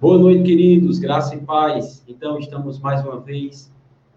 [0.00, 2.04] Boa noite, queridos, graça e paz.
[2.06, 3.68] Então, estamos mais uma vez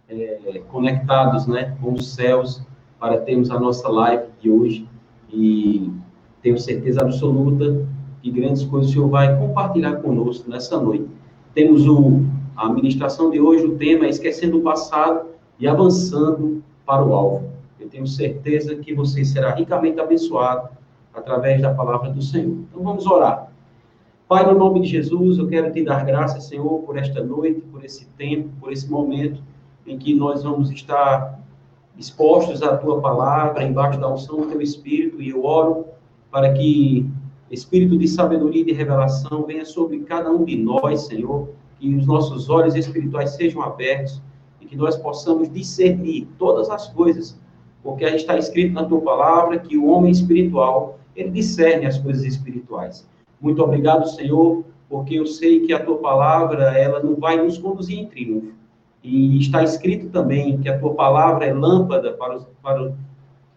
[0.08, 2.62] é, conectados né, com os céus
[3.00, 4.88] para termos a nossa live de hoje
[5.33, 5.91] e
[6.39, 7.83] tenho certeza absoluta
[8.21, 11.07] que grandes coisas o Senhor vai compartilhar conosco nessa noite.
[11.55, 12.25] Temos o,
[12.55, 17.50] a ministração de hoje, o tema é Esquecendo o Passado e Avançando para o Alvo.
[17.79, 20.70] Eu tenho certeza que você será ricamente abençoado
[21.11, 22.55] através da palavra do Senhor.
[22.70, 23.50] Então, vamos orar.
[24.32, 27.83] Pai, no nome de Jesus, eu quero te dar graças, Senhor, por esta noite, por
[27.83, 29.43] esse tempo, por esse momento
[29.86, 31.37] em que nós vamos estar
[31.97, 35.86] expostos à tua palavra, embaixo da unção do teu Espírito, e eu oro
[36.31, 37.06] para que
[37.52, 42.08] Espírito de sabedoria e de revelação venha sobre cada um de nós, Senhor, que os
[42.08, 44.22] nossos olhos espirituais sejam abertos
[44.61, 47.38] e que nós possamos discernir todas as coisas,
[47.84, 53.06] porque está escrito na tua palavra que o homem espiritual, ele discerne as coisas espirituais.
[53.41, 57.97] Muito obrigado, Senhor, porque eu sei que a tua palavra, ela não vai nos conduzir
[57.97, 58.53] em triunfo.
[59.03, 62.94] E está escrito também que a tua palavra é lâmpada para, os, para,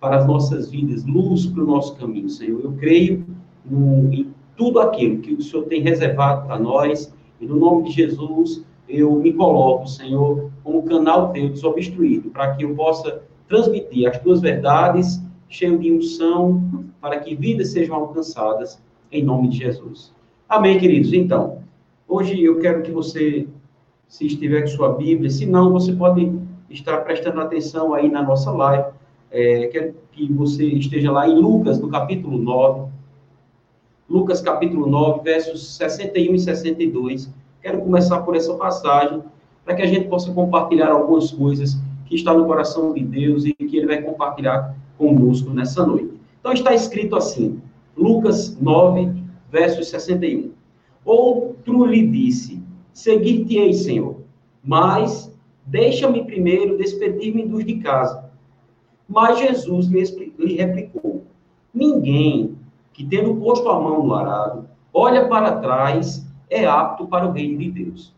[0.00, 2.60] para as nossas vidas, luz para o nosso caminho, Senhor.
[2.64, 3.26] Eu creio
[3.62, 7.90] no, em tudo aquilo que o Senhor tem reservado para nós, e no nome de
[7.90, 14.18] Jesus, eu me coloco, Senhor, como canal teu desobstruído, para que eu possa transmitir as
[14.18, 18.82] tuas verdades, cheio de unção, para que vidas sejam alcançadas
[19.14, 20.12] em nome de Jesus.
[20.48, 21.12] Amém, queridos?
[21.12, 21.62] Então,
[22.08, 23.46] hoje eu quero que você,
[24.08, 26.32] se estiver com sua Bíblia, se não, você pode
[26.68, 28.88] estar prestando atenção aí na nossa live.
[29.30, 32.90] É, quero que você esteja lá em Lucas, no capítulo 9.
[34.10, 37.32] Lucas, capítulo 9, versos 61 e 62.
[37.62, 39.22] Quero começar por essa passagem,
[39.64, 43.54] para que a gente possa compartilhar algumas coisas que está no coração de Deus e
[43.54, 46.10] que Ele vai compartilhar conosco nessa noite.
[46.40, 47.62] Então, está escrito assim:
[48.04, 49.14] Lucas 9,
[49.50, 50.52] verso 61.
[51.06, 54.16] Outro lhe disse: Seguir-te-ei, Senhor,
[54.62, 58.30] mas deixa-me primeiro despedir-me dos de casa.
[59.08, 61.24] Mas Jesus lhe replicou:
[61.72, 62.58] Ninguém
[62.92, 67.58] que, tendo posto a mão no arado, olha para trás, é apto para o reino
[67.58, 68.14] de Deus.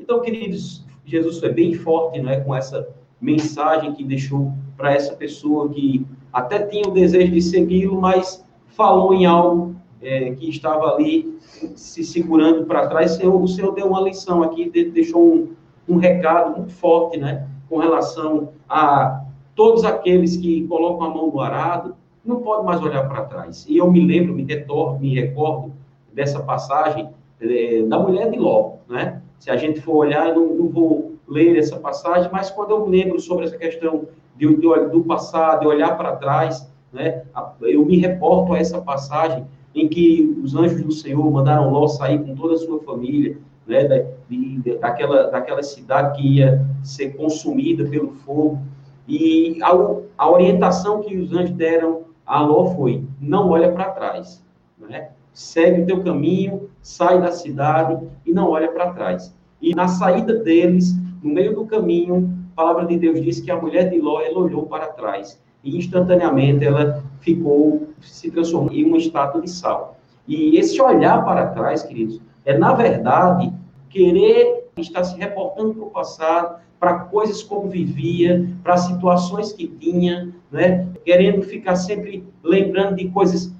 [0.00, 2.88] Então, queridos, Jesus foi bem forte não é, com essa
[3.20, 9.14] mensagem que deixou para essa pessoa que até tinha o desejo de segui-lo, mas falou
[9.14, 11.38] em algo é, que estava ali
[11.76, 13.12] se segurando para trás.
[13.12, 15.48] O Senhor, o Senhor deu uma lição aqui, deixou um,
[15.88, 17.48] um recado muito forte, né?
[17.68, 19.24] Com relação a
[19.54, 21.94] todos aqueles que colocam a mão no arado,
[22.24, 23.66] não pode mais olhar para trás.
[23.68, 25.72] E eu me lembro, me, retorno, me recordo
[26.12, 27.08] dessa passagem
[27.40, 29.20] é, da mulher de Ló, né?
[29.38, 32.86] Se a gente for olhar, eu não, não, vou ler essa passagem, mas quando eu
[32.86, 34.06] lembro sobre essa questão
[34.36, 37.22] de, de, do passado, de olhar para trás, né?
[37.60, 39.44] Eu me reporto a essa passagem
[39.74, 43.84] em que os anjos do Senhor mandaram Ló sair com toda a sua família, né?
[43.84, 48.60] Da, de, daquela, daquela cidade que ia ser consumida pelo fogo.
[49.08, 49.70] E a,
[50.18, 54.44] a orientação que os anjos deram a Ló foi: não olha para trás,
[54.78, 55.10] né?
[55.32, 59.34] segue o teu caminho, sai da cidade e não olha para trás.
[59.60, 63.60] E na saída deles, no meio do caminho, a palavra de Deus diz que a
[63.60, 68.98] mulher de Ló ela olhou para trás e instantaneamente ela ficou, se transformou em uma
[68.98, 69.96] estátua de sal.
[70.26, 73.52] E esse olhar para trás, queridos, é na verdade
[73.88, 80.32] querer estar se reportando para o passado, para coisas como vivia, para situações que tinha,
[80.50, 80.88] né?
[81.04, 83.54] querendo ficar sempre lembrando de coisas,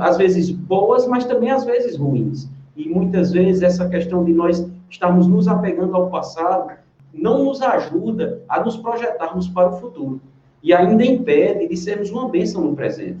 [0.00, 2.48] às vezes boas, mas também às vezes ruins.
[2.76, 6.72] E muitas vezes essa questão de nós estarmos nos apegando ao passado
[7.12, 10.20] não nos ajuda a nos projetarmos para o futuro
[10.62, 13.18] e ainda impede de sermos uma bênção no presente.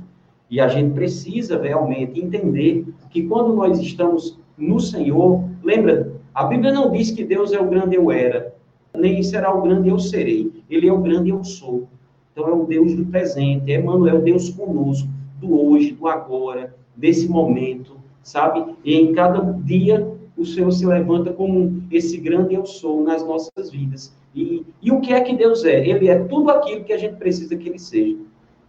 [0.50, 6.72] E a gente precisa realmente entender que quando nós estamos no Senhor, lembra, a Bíblia
[6.72, 8.54] não diz que Deus é o grande eu era,
[8.96, 10.52] nem será o grande eu serei.
[10.68, 11.86] Ele é o grande eu sou.
[12.32, 15.08] Então é o Deus do presente, é Emmanuel, Deus conosco,
[15.40, 18.74] do hoje, do agora, desse momento, sabe?
[18.84, 23.70] E em cada dia o Senhor se levanta como esse grande eu sou nas nossas
[23.70, 24.16] vidas.
[24.38, 25.84] E, e o que é que Deus é?
[25.84, 28.16] Ele é tudo aquilo que a gente precisa que ele seja.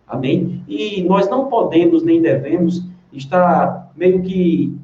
[0.07, 0.63] Amém?
[0.67, 2.83] E nós não podemos nem devemos
[3.13, 4.75] estar meio que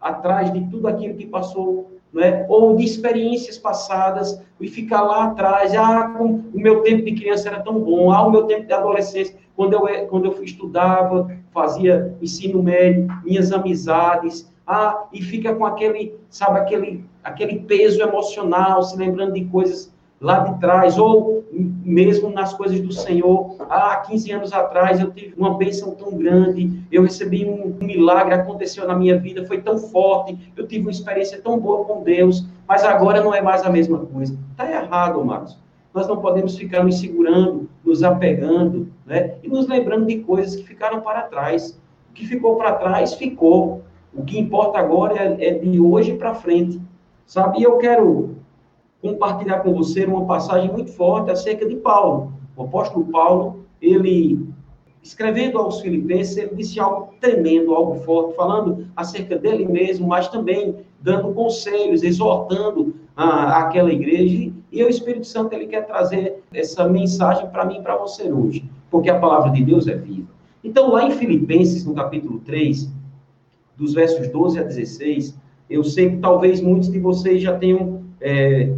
[0.00, 2.46] atrás de tudo aquilo que passou, né?
[2.48, 5.74] ou de experiências passadas, e ficar lá atrás.
[5.74, 9.36] Ah, o meu tempo de criança era tão bom, ah, o meu tempo de adolescência,
[9.54, 16.14] quando eu, quando eu estudava, fazia ensino médio, minhas amizades, ah, e fica com aquele,
[16.30, 22.54] sabe, aquele, aquele peso emocional, se lembrando de coisas lá de trás, ou mesmo nas
[22.54, 23.56] coisas do Senhor.
[23.68, 28.86] Há 15 anos atrás eu tive uma bênção tão grande, eu recebi um milagre, aconteceu
[28.86, 32.84] na minha vida, foi tão forte, eu tive uma experiência tão boa com Deus, mas
[32.84, 34.36] agora não é mais a mesma coisa.
[34.52, 35.58] Está errado, Marcos.
[35.92, 39.36] Nós não podemos ficar nos segurando, nos apegando, né?
[39.44, 41.78] E nos lembrando de coisas que ficaram para trás.
[42.10, 43.82] O que ficou para trás, ficou.
[44.12, 46.80] O que importa agora é, é de hoje para frente.
[47.26, 47.60] Sabe?
[47.60, 48.34] E eu quero
[49.04, 52.32] compartilhar com você uma passagem muito forte acerca de Paulo.
[52.56, 54.48] O apóstolo Paulo, ele,
[55.02, 60.76] escrevendo aos filipenses, ele disse algo tremendo, algo forte, falando acerca dele mesmo, mas também
[61.02, 64.50] dando conselhos, exortando a, aquela igreja.
[64.72, 68.64] E o Espírito Santo, ele quer trazer essa mensagem para mim e para você hoje,
[68.90, 70.28] porque a palavra de Deus é viva.
[70.64, 72.90] Então, lá em Filipenses, no capítulo 3,
[73.76, 78.72] dos versos 12 a 16, eu sei que talvez muitos de vocês já tenham é,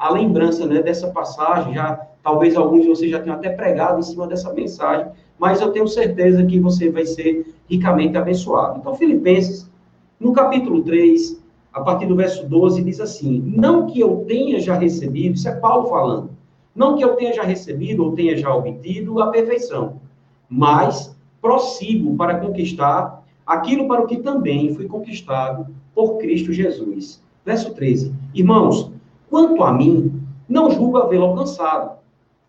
[0.00, 4.02] a lembrança né, dessa passagem, já talvez alguns de vocês já tenham até pregado em
[4.02, 5.06] cima dessa mensagem,
[5.38, 8.78] mas eu tenho certeza que você vai ser ricamente abençoado.
[8.78, 9.70] Então, Filipenses,
[10.18, 11.38] no capítulo 3,
[11.70, 15.54] a partir do verso 12, diz assim: Não que eu tenha já recebido, isso é
[15.56, 16.30] Paulo falando,
[16.74, 20.00] não que eu tenha já recebido ou tenha já obtido a perfeição,
[20.48, 27.22] mas prossigo para conquistar aquilo para o que também fui conquistado por Cristo Jesus.
[27.44, 28.90] Verso 13: Irmãos,
[29.30, 32.00] Quanto a mim, não julgo havê-lo alcançado,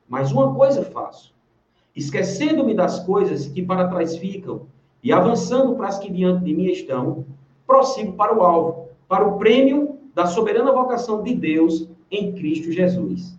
[0.10, 1.32] mas uma coisa faço:
[1.96, 4.64] esquecendo-me das coisas que para trás ficam
[5.04, 7.24] e avançando para as que diante de mim estão,
[7.68, 13.38] prossigo para o alvo, para o prêmio da soberana vocação de Deus em Cristo Jesus.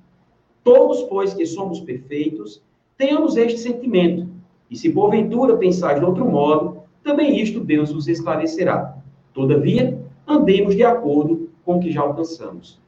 [0.62, 2.62] Todos, pois, que somos perfeitos,
[2.96, 4.28] tenhamos este sentimento,
[4.70, 8.96] e se porventura pensais de outro modo, também isto Deus vos esclarecerá.
[9.34, 12.81] Todavia, andemos de acordo com o que já alcançamos.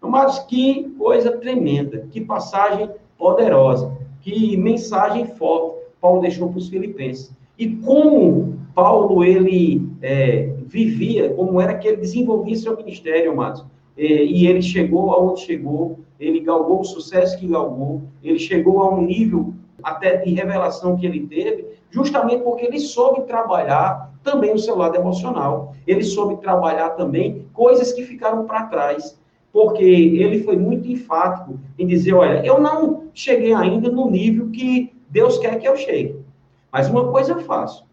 [0.00, 7.32] Mas que coisa tremenda, que passagem poderosa, que mensagem forte Paulo deixou para os filipenses.
[7.58, 13.64] E como Paulo ele é, vivia, como era que ele desenvolvia seu ministério, amados.
[13.96, 18.94] É, e ele chegou aonde chegou, ele galgou o sucesso que galgou, ele chegou a
[18.94, 19.52] um nível
[19.82, 24.96] até de revelação que ele teve, justamente porque ele soube trabalhar também o seu lado
[24.96, 25.74] emocional.
[25.86, 29.17] Ele soube trabalhar também coisas que ficaram para trás
[29.52, 34.92] porque ele foi muito enfático em dizer: olha, eu não cheguei ainda no nível que
[35.08, 36.16] Deus quer que eu chegue.
[36.72, 37.86] Mas uma coisa eu faço: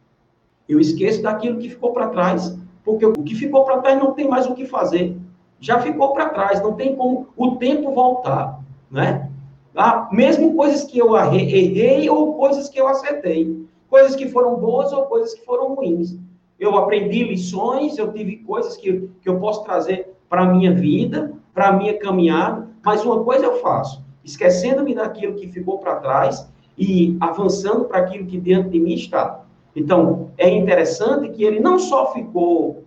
[0.67, 4.27] eu esqueço daquilo que ficou para trás, porque o que ficou para trás não tem
[4.27, 5.17] mais o que fazer.
[5.59, 8.59] Já ficou para trás, não tem como o tempo voltar,
[8.91, 9.31] né?
[9.75, 14.93] Ah, mesmo coisas que eu errei ou coisas que eu acertei, coisas que foram boas
[14.93, 16.17] ou coisas que foram ruins.
[16.57, 21.33] Eu aprendi lições, eu tive coisas que, que eu posso trazer para a minha vida,
[21.55, 26.51] para a minha caminhada, mas uma coisa eu faço, esquecendo-me daquilo que ficou para trás
[26.77, 29.41] e avançando para aquilo que dentro de mim está.
[29.73, 32.83] Então, é interessante que ele não só ficou,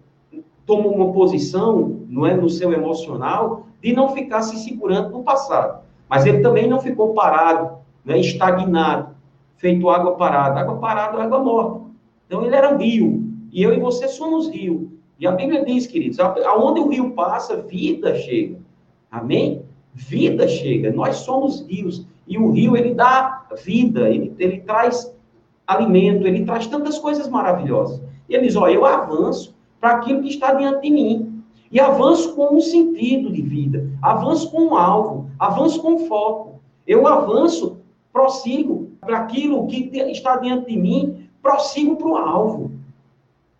[0.66, 5.82] tomou uma posição, não é, no seu emocional, de não ficar se segurando no passado,
[6.08, 9.14] mas ele também não ficou parado, né, estagnado,
[9.56, 10.60] feito água parada.
[10.60, 11.80] Água parada é água morta.
[12.26, 14.97] Então, ele era rio, e eu e você somos rio.
[15.18, 18.58] E a Bíblia diz, queridos, aonde o rio passa, vida chega.
[19.10, 19.62] Amém?
[19.92, 20.92] Vida chega.
[20.92, 22.06] Nós somos rios.
[22.26, 25.12] E o rio, ele dá vida, ele, ele traz
[25.66, 28.00] alimento, ele traz tantas coisas maravilhosas.
[28.28, 31.42] E ele diz, ó, eu avanço para aquilo que está diante de mim.
[31.70, 36.60] E avanço com um sentido de vida, avanço com um alvo, avanço com foco.
[36.86, 37.78] Eu avanço,
[38.12, 42.77] prossigo para aquilo que está diante de mim, prossigo para o alvo.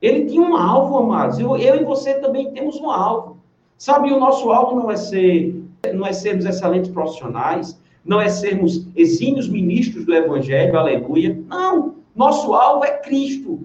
[0.01, 1.39] Ele tinha um alvo, amados.
[1.39, 3.39] Eu, eu e você também temos um alvo.
[3.77, 5.63] Sabe, o nosso alvo não é ser,
[5.95, 11.41] não é sermos excelentes profissionais, não é sermos exímios ministros do Evangelho, aleluia.
[11.49, 13.61] Não, nosso alvo é Cristo.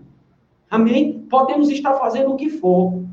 [0.69, 1.25] Amém?
[1.29, 3.03] Podemos estar fazendo o que for.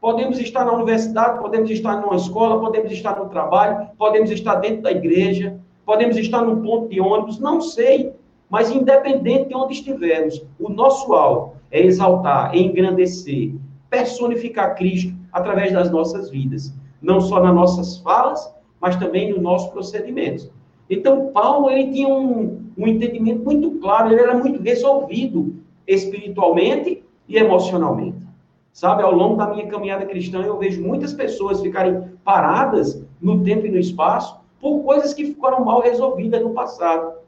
[0.00, 4.82] Podemos estar na universidade, podemos estar numa escola, podemos estar no trabalho, podemos estar dentro
[4.82, 8.12] da igreja, podemos estar num ponto de ônibus, não sei.
[8.48, 13.54] Mas independente de onde estivermos, o nosso alvo é exaltar, é engrandecer,
[13.90, 19.70] personificar Cristo através das nossas vidas, não só nas nossas falas, mas também nos nossos
[19.70, 20.50] procedimentos.
[20.88, 25.54] Então, Paulo ele tinha um, um entendimento muito claro, ele era muito resolvido
[25.86, 28.26] espiritualmente e emocionalmente.
[28.72, 33.66] Sabe, ao longo da minha caminhada cristã, eu vejo muitas pessoas ficarem paradas no tempo
[33.66, 37.18] e no espaço por coisas que ficaram mal resolvidas no passado.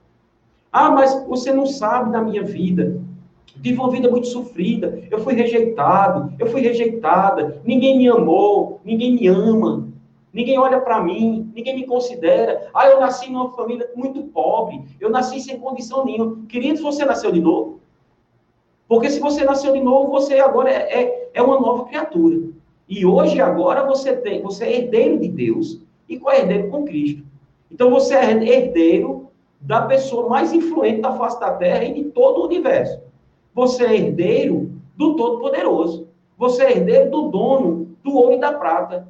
[0.73, 3.01] Ah, mas você não sabe da minha vida.
[3.63, 5.03] Tive uma vida muito sofrida.
[5.11, 7.61] Eu fui rejeitado, eu fui rejeitada.
[7.65, 9.89] Ninguém me amou, ninguém me ama.
[10.33, 12.69] ninguém olha para mim, ninguém me considera.
[12.73, 16.47] Ah, eu nasci numa família muito pobre, eu nasci sem condição nenhuma.
[16.49, 17.81] Queridos, você nasceu de novo?
[18.87, 22.41] Porque se você nasceu de novo, você agora é, é, é uma nova criatura.
[22.89, 27.25] E hoje, agora, você tem, você é herdeiro de Deus e co-herdeiro com Cristo.
[27.71, 29.31] Então, você é herdeiro
[29.61, 33.01] da pessoa mais influente da face da Terra e de todo o universo.
[33.55, 36.09] Você é herdeiro do Todo-Poderoso.
[36.39, 39.09] Você é herdeiro do dono do ouro e da prata.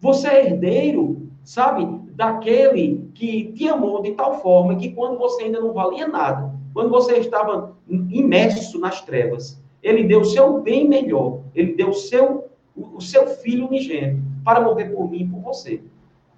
[0.00, 5.60] Você é herdeiro, sabe, daquele que te amou de tal forma que quando você ainda
[5.60, 11.40] não valia nada, quando você estava imerso nas trevas, ele deu o seu bem melhor,
[11.54, 12.44] ele deu o seu,
[12.76, 15.80] o seu filho unigênito para morrer por mim e por você.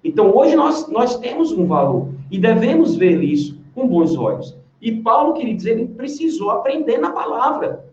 [0.03, 4.57] Então, hoje nós, nós temos um valor e devemos ver isso com bons olhos.
[4.83, 7.85] E Paulo, queridos, ele precisou aprender na palavra.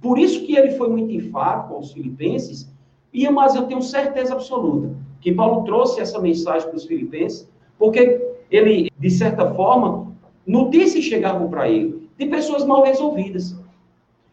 [0.00, 2.72] Por isso que ele foi muito enfático aos filipenses,
[3.12, 7.46] e mas eu tenho certeza absoluta que Paulo trouxe essa mensagem para os filipenses,
[7.78, 10.10] porque ele, de certa forma,
[10.46, 13.54] notícias chegavam para ele de pessoas mal resolvidas.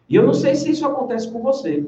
[0.07, 1.85] E eu não sei se isso acontece com você,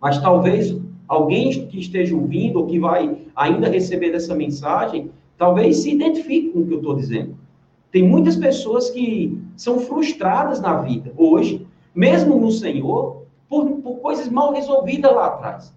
[0.00, 0.76] mas talvez
[1.06, 6.60] alguém que esteja ouvindo ou que vai ainda receber dessa mensagem, talvez se identifique com
[6.60, 7.36] o que eu estou dizendo.
[7.90, 14.28] Tem muitas pessoas que são frustradas na vida hoje, mesmo no Senhor, por, por coisas
[14.28, 15.74] mal resolvidas lá atrás.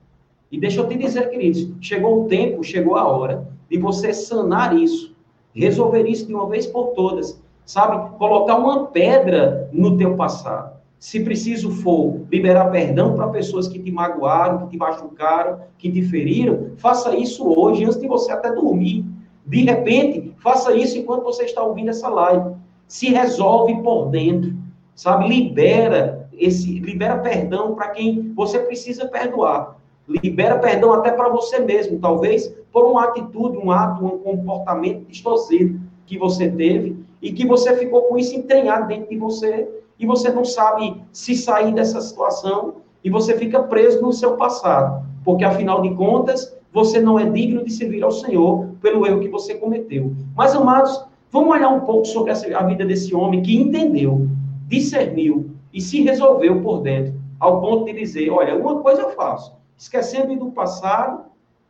[0.51, 4.77] E deixa eu te dizer, queridos, chegou o tempo, chegou a hora de você sanar
[4.77, 5.15] isso,
[5.55, 8.17] resolver isso de uma vez por todas, sabe?
[8.17, 10.81] Colocar uma pedra no teu passado.
[10.99, 16.01] Se preciso for liberar perdão para pessoas que te magoaram, que te machucaram, que te
[16.03, 19.05] feriram, faça isso hoje, antes de você até dormir.
[19.45, 22.55] De repente, faça isso enquanto você está ouvindo essa live.
[22.87, 24.53] Se resolve por dentro,
[24.95, 25.27] sabe?
[25.27, 29.77] Libera esse, libera perdão para quem você precisa perdoar.
[30.07, 35.79] Libera perdão até para você mesmo, talvez por uma atitude, um ato, um comportamento distorcido
[36.05, 39.69] que você teve e que você ficou com isso entranhado dentro de você
[39.99, 45.05] e você não sabe se sair dessa situação e você fica preso no seu passado,
[45.23, 49.29] porque afinal de contas você não é digno de servir ao Senhor pelo erro que
[49.29, 50.13] você cometeu.
[50.35, 54.27] Mas amados, vamos olhar um pouco sobre a vida desse homem que entendeu,
[54.67, 59.53] discerniu e se resolveu por dentro, ao ponto de dizer: olha, uma coisa eu faço,
[59.77, 61.25] esquecendo do passado,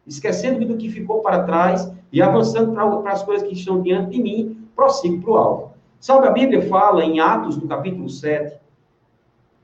[0.08, 4.22] esquecendo do que ficou para trás e avançando para as coisas que estão diante de
[4.22, 5.72] mim, prossigo para o alvo.
[6.00, 8.58] Sabe, a Bíblia fala em Atos, no capítulo 7,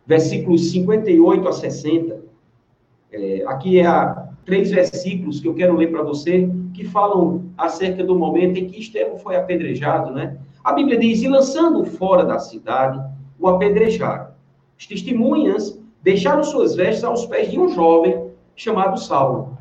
[0.06, 2.22] versículos 58 a 60.
[3.12, 8.02] É, aqui é a, três versículos que eu quero ler para você, que falam acerca
[8.02, 10.38] do momento em que Estevão foi apedrejado, né?
[10.64, 12.98] A Bíblia diz: e lançando fora da cidade,
[13.38, 14.30] o apedrejaram.
[14.80, 19.58] As testemunhas deixaram suas vestes aos pés de um jovem chamado Saulo.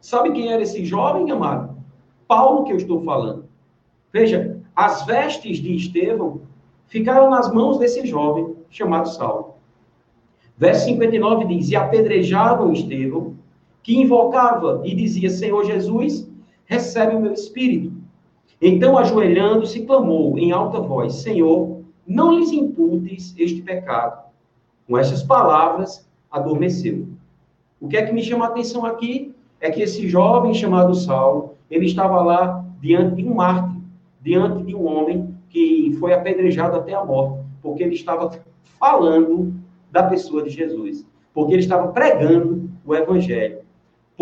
[0.00, 1.76] Sabe quem era esse jovem, amado?
[2.26, 3.44] Paulo que eu estou falando.
[4.12, 6.40] Veja, as vestes de Estevão
[6.88, 9.54] ficaram nas mãos desse jovem chamado Saulo.
[10.58, 13.36] Verso 59 diz: E apedrejavam Estevão,
[13.82, 16.30] que invocava e dizia: Senhor Jesus,
[16.64, 17.92] recebe o meu espírito.
[18.60, 24.22] Então, ajoelhando-se, clamou em alta voz: Senhor, não lhes imputes este pecado.
[24.86, 27.08] Com essas palavras, adormeceu.
[27.80, 31.54] O que é que me chama a atenção aqui é que esse jovem chamado Saulo,
[31.70, 33.80] ele estava lá diante de um mártir,
[34.20, 38.30] diante de um homem que foi apedrejado até a morte, porque ele estava
[38.78, 39.54] falando
[39.90, 43.61] da pessoa de Jesus, porque ele estava pregando o evangelho,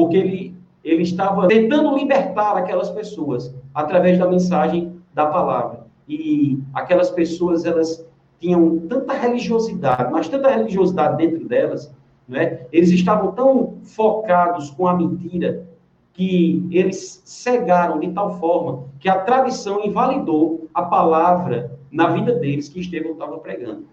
[0.00, 5.80] porque ele, ele estava tentando libertar aquelas pessoas através da mensagem da palavra.
[6.08, 8.02] E aquelas pessoas, elas
[8.38, 11.94] tinham tanta religiosidade, mas tanta religiosidade dentro delas,
[12.26, 12.60] né?
[12.72, 15.68] eles estavam tão focados com a mentira,
[16.14, 22.70] que eles cegaram de tal forma que a tradição invalidou a palavra na vida deles
[22.70, 23.84] que Estevão estava pregando.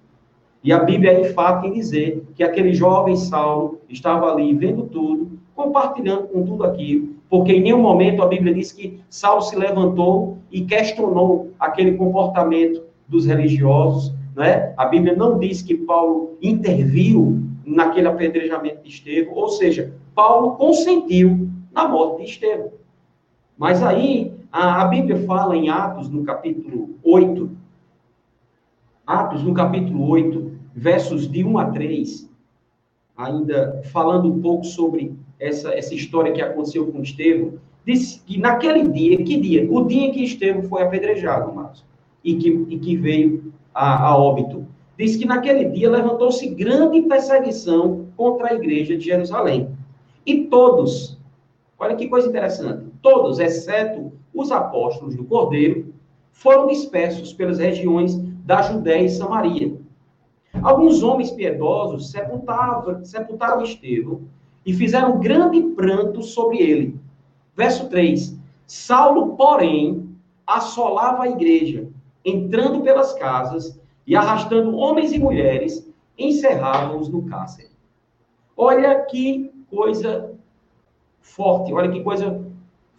[0.63, 5.37] E a Bíblia é enfática em dizer que aquele jovem Saulo estava ali vendo tudo,
[5.57, 10.37] compartilhando com tudo aquilo, porque em nenhum momento a Bíblia diz que Saulo se levantou
[10.51, 14.71] e questionou aquele comportamento dos religiosos, né?
[14.77, 21.49] A Bíblia não diz que Paulo interviu naquele apedrejamento de Estevão, ou seja, Paulo consentiu
[21.73, 22.71] na morte de Estevão.
[23.57, 27.49] Mas aí, a, a Bíblia fala em Atos, no capítulo 8,
[29.07, 32.29] Atos, no capítulo 8, versos de 1 a 3,
[33.17, 37.53] ainda falando um pouco sobre essa, essa história que aconteceu com Estevão,
[37.85, 39.67] diz que naquele dia, que dia?
[39.69, 41.85] O dia em que Estevão foi apedrejado, Marcos,
[42.23, 44.65] e que, e que veio a, a óbito.
[44.97, 49.69] Diz que naquele dia levantou-se grande perseguição contra a igreja de Jerusalém.
[50.25, 51.17] E todos,
[51.79, 52.85] Olha que coisa interessante.
[53.01, 55.93] Todos, exceto os apóstolos do Cordeiro,
[56.31, 58.15] foram dispersos pelas regiões
[58.45, 59.77] da Judéia e Samaria.
[60.61, 64.21] Alguns homens piedosos sepultaram, sepultaram Estevão
[64.67, 66.99] e fizeram grande pranto sobre ele.
[67.55, 70.09] Verso 3: Saulo, porém,
[70.45, 71.87] assolava a igreja,
[72.23, 77.69] entrando pelas casas e arrastando homens e mulheres, encerrava-os no cárcere.
[78.57, 80.33] Olha que coisa
[81.21, 82.45] forte, olha que coisa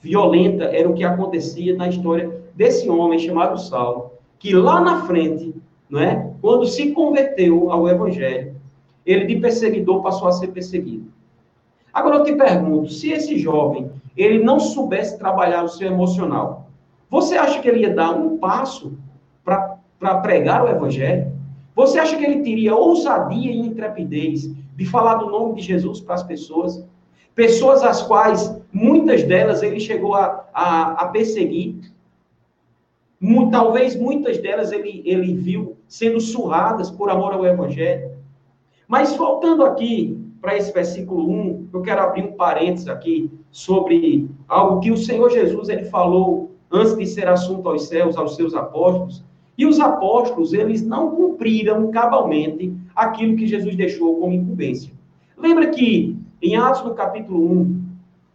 [0.01, 5.55] violenta era o que acontecia na história desse homem chamado Saulo, que lá na frente,
[5.91, 6.33] não é?
[6.41, 8.57] Quando se converteu ao evangelho,
[9.05, 11.18] ele de perseguidor passou a ser perseguido.
[11.93, 16.69] Agora eu te pergunto, se esse jovem ele não soubesse trabalhar o seu emocional,
[17.09, 18.93] você acha que ele ia dar um passo
[19.45, 21.33] para pregar o evangelho?
[21.75, 26.17] Você acha que ele teria ousadia e intrepidez de falar do nome de Jesus para
[26.17, 26.85] as pessoas?
[27.35, 31.77] Pessoas as quais, muitas delas, ele chegou a, a, a perseguir.
[33.51, 38.11] Talvez muitas delas ele, ele viu sendo surradas por amor ao Evangelho.
[38.87, 44.81] Mas voltando aqui para esse versículo 1, eu quero abrir um parênteses aqui sobre algo
[44.81, 49.25] que o Senhor Jesus ele falou antes de ser assunto aos céus, aos seus apóstolos.
[49.57, 54.93] E os apóstolos, eles não cumpriram cabalmente aquilo que Jesus deixou como incumbência.
[55.37, 57.83] Lembra que em Atos, no capítulo 1,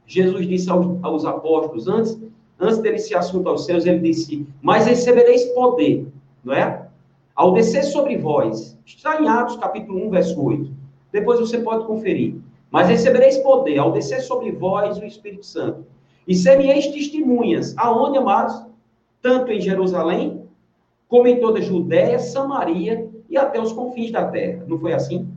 [0.06, 2.20] Jesus disse aos, aos apóstolos, antes,
[2.60, 6.08] antes dele se assunto aos céus, ele disse: Mas recebereis poder,
[6.44, 6.88] não é?
[7.34, 10.83] Ao descer sobre vós, está em Atos, capítulo 1, verso 8.
[11.14, 12.36] Depois você pode conferir.
[12.72, 15.86] Mas recebereis poder ao descer sobre vós o Espírito Santo.
[16.28, 18.66] E sereis testemunhas, aonde, amados?
[19.22, 20.44] Tanto em Jerusalém,
[21.08, 24.66] como em toda a Judéia, Samaria e até os confins da terra.
[24.68, 25.28] Não foi assim?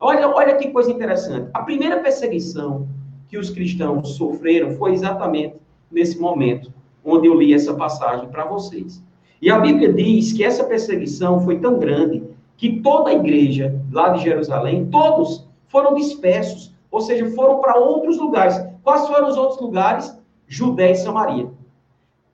[0.00, 1.48] Olha, olha que coisa interessante.
[1.54, 2.88] A primeira perseguição
[3.28, 5.54] que os cristãos sofreram foi exatamente
[5.90, 6.72] nesse momento
[7.04, 9.02] onde eu li essa passagem para vocês.
[9.40, 12.22] E a Bíblia diz que essa perseguição foi tão grande
[12.56, 18.18] que toda a igreja lá de Jerusalém, todos foram dispersos, ou seja, foram para outros
[18.18, 18.60] lugares.
[18.82, 20.16] Quais foram os outros lugares?
[20.46, 21.48] Judéia e Samaria.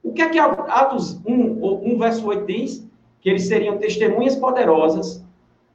[0.03, 2.87] O que é que Atos 1, 1 verso 8 diz?
[3.19, 5.23] Que eles seriam testemunhas poderosas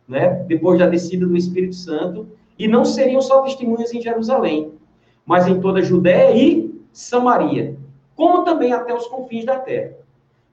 [0.09, 4.73] né, depois da descida do Espírito Santo, e não seriam só testemunhas em Jerusalém,
[5.25, 7.77] mas em toda a Judéia e Samaria,
[8.15, 9.93] como também até os confins da terra.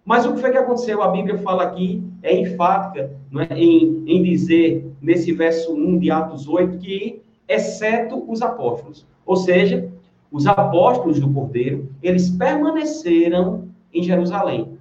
[0.05, 1.01] Mas o que foi que aconteceu?
[1.01, 3.11] A Bíblia fala aqui, é enfática
[3.49, 9.05] é, em, em dizer, nesse verso 1 de Atos 8, que exceto os apóstolos.
[9.25, 9.89] Ou seja,
[10.31, 14.77] os apóstolos do Cordeiro, eles permaneceram em Jerusalém.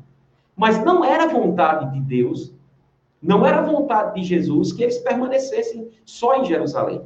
[0.56, 2.52] Mas não era vontade de Deus
[3.22, 7.02] não era vontade de Jesus que eles permanecessem só em Jerusalém.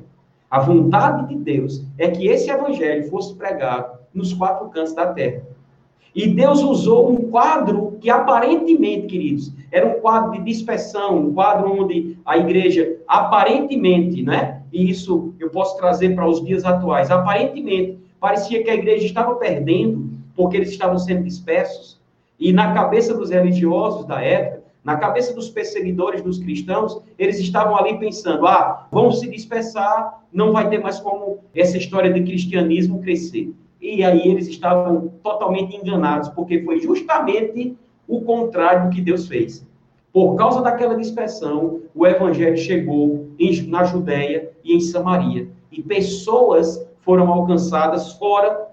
[0.51, 5.46] A vontade de Deus é que esse evangelho fosse pregado nos quatro cantos da terra.
[6.17, 11.71] E Deus usou um quadro que aparentemente, queridos, era um quadro de dispersão, um quadro
[11.71, 14.63] onde a igreja aparentemente, né?
[14.73, 17.11] E isso eu posso trazer para os dias atuais.
[17.11, 22.01] Aparentemente, parecia que a igreja estava perdendo porque eles estavam sendo dispersos.
[22.41, 27.77] E na cabeça dos religiosos da época, na cabeça dos perseguidores dos cristãos, eles estavam
[27.77, 33.03] ali pensando: ah, vamos se dispersar, não vai ter mais como essa história de cristianismo
[33.03, 33.53] crescer.
[33.87, 37.77] E aí eles estavam totalmente enganados, porque foi justamente
[38.09, 39.65] o contrário do que Deus fez.
[40.13, 45.49] Por causa daquela dispersão, o evangelho chegou em, na Judéia e em Samaria.
[45.71, 48.67] E pessoas foram alcançadas fora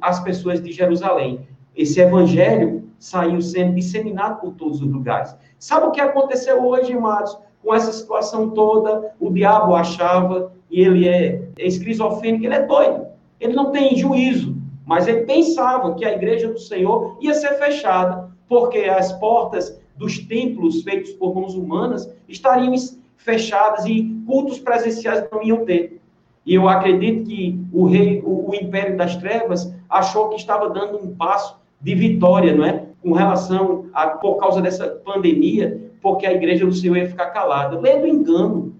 [0.00, 1.40] as pessoas de Jerusalém.
[1.76, 5.36] Esse evangelho saiu sendo disseminado por todos os lugares.
[5.58, 7.36] Sabe o que aconteceu hoje, amados?
[7.62, 13.04] Com essa situação toda, o diabo achava, e ele é, esquizofrênico, ele é doido.
[13.38, 14.53] Ele não tem juízo,
[14.86, 20.18] mas ele pensava que a igreja do Senhor ia ser fechada, porque as portas dos
[20.18, 22.74] templos feitos por mãos humanas estariam
[23.16, 26.00] fechadas e cultos presenciais não iam ter.
[26.44, 30.98] E eu acredito que o rei, o, o império das trevas, achou que estava dando
[30.98, 32.86] um passo de vitória, não é?
[33.02, 37.78] Com relação a, por causa dessa pandemia, porque a igreja do Senhor ia ficar calada.
[37.78, 38.74] Lê do engano.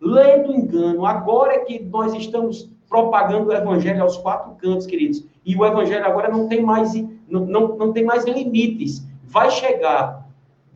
[0.00, 1.06] Lê do engano.
[1.06, 5.24] Agora é que nós estamos propagando o evangelho aos quatro cantos, queridos.
[5.48, 6.92] E o evangelho agora não tem mais,
[7.26, 9.02] não, não, não tem mais limites.
[9.24, 10.28] Vai chegar,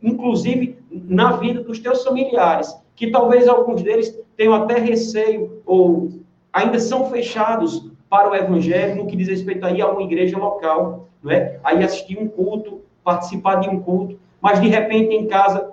[0.02, 6.08] inclusive, na vida dos teus familiares, que talvez alguns deles tenham até receio ou
[6.50, 11.08] ainda são fechados para o evangelho no que diz respeito aí a uma igreja local
[11.22, 11.61] não é?
[11.62, 15.70] Aí assistir um culto, participar de um culto, mas de repente em casa,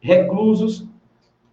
[0.00, 0.84] reclusos,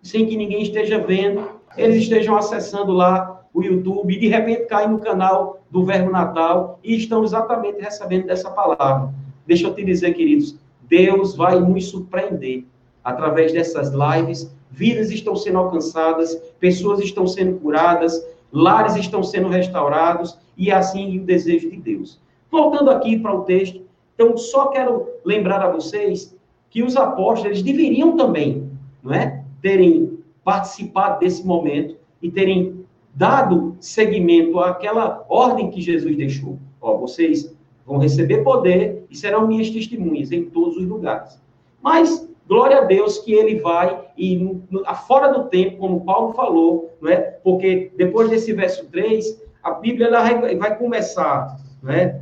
[0.02, 4.88] sem que ninguém esteja vendo, eles estejam acessando lá o YouTube, e de repente cai
[4.88, 9.14] no canal do Verbo Natal e estão exatamente recebendo dessa palavra.
[9.46, 10.56] Deixa eu te dizer, queridos,
[10.88, 12.66] Deus vai nos surpreender
[13.04, 14.52] através dessas lives.
[14.72, 21.20] Vidas estão sendo alcançadas, pessoas estão sendo curadas, lares estão sendo restaurados, e é assim
[21.20, 22.20] o desejo de Deus.
[22.50, 23.82] Voltando aqui para o texto,
[24.14, 26.36] então só quero lembrar a vocês
[26.70, 28.70] que os apóstolos deveriam também,
[29.04, 36.58] não é, terem participado desse momento e terem dado seguimento àquela ordem que Jesus deixou.
[36.82, 41.42] Ó, vocês vão receber poder e serão minhas testemunhas em todos os lugares.
[41.82, 44.60] Mas glória a Deus que ele vai e
[45.08, 47.18] fora do tempo, como Paulo falou, não é?
[47.18, 50.22] Porque depois desse verso 3, a Bíblia ela
[50.58, 52.22] vai começar, não é?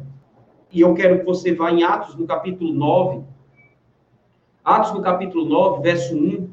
[0.72, 3.22] E eu quero que você vá em Atos no capítulo 9.
[4.64, 6.50] Atos no capítulo 9, verso 1,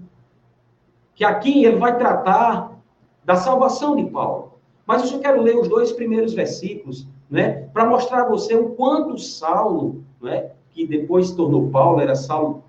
[1.15, 2.77] que aqui ele vai tratar
[3.25, 4.50] da salvação de Paulo.
[4.91, 8.71] Mas eu só quero ler os dois primeiros versículos, né, para mostrar a você o
[8.71, 12.65] quanto Saulo, né, que depois se tornou Paulo, era Saulo,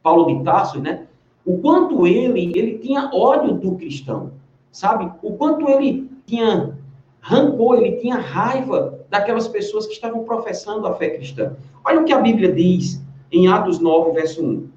[0.00, 1.08] Paulo de Tarso, né,
[1.44, 4.30] o quanto ele, ele tinha ódio do cristão,
[4.70, 5.10] sabe?
[5.20, 6.78] O quanto ele tinha
[7.20, 11.56] rancor, ele tinha raiva daquelas pessoas que estavam professando a fé cristã.
[11.84, 14.68] Olha o que a Bíblia diz em Atos 9, verso 1.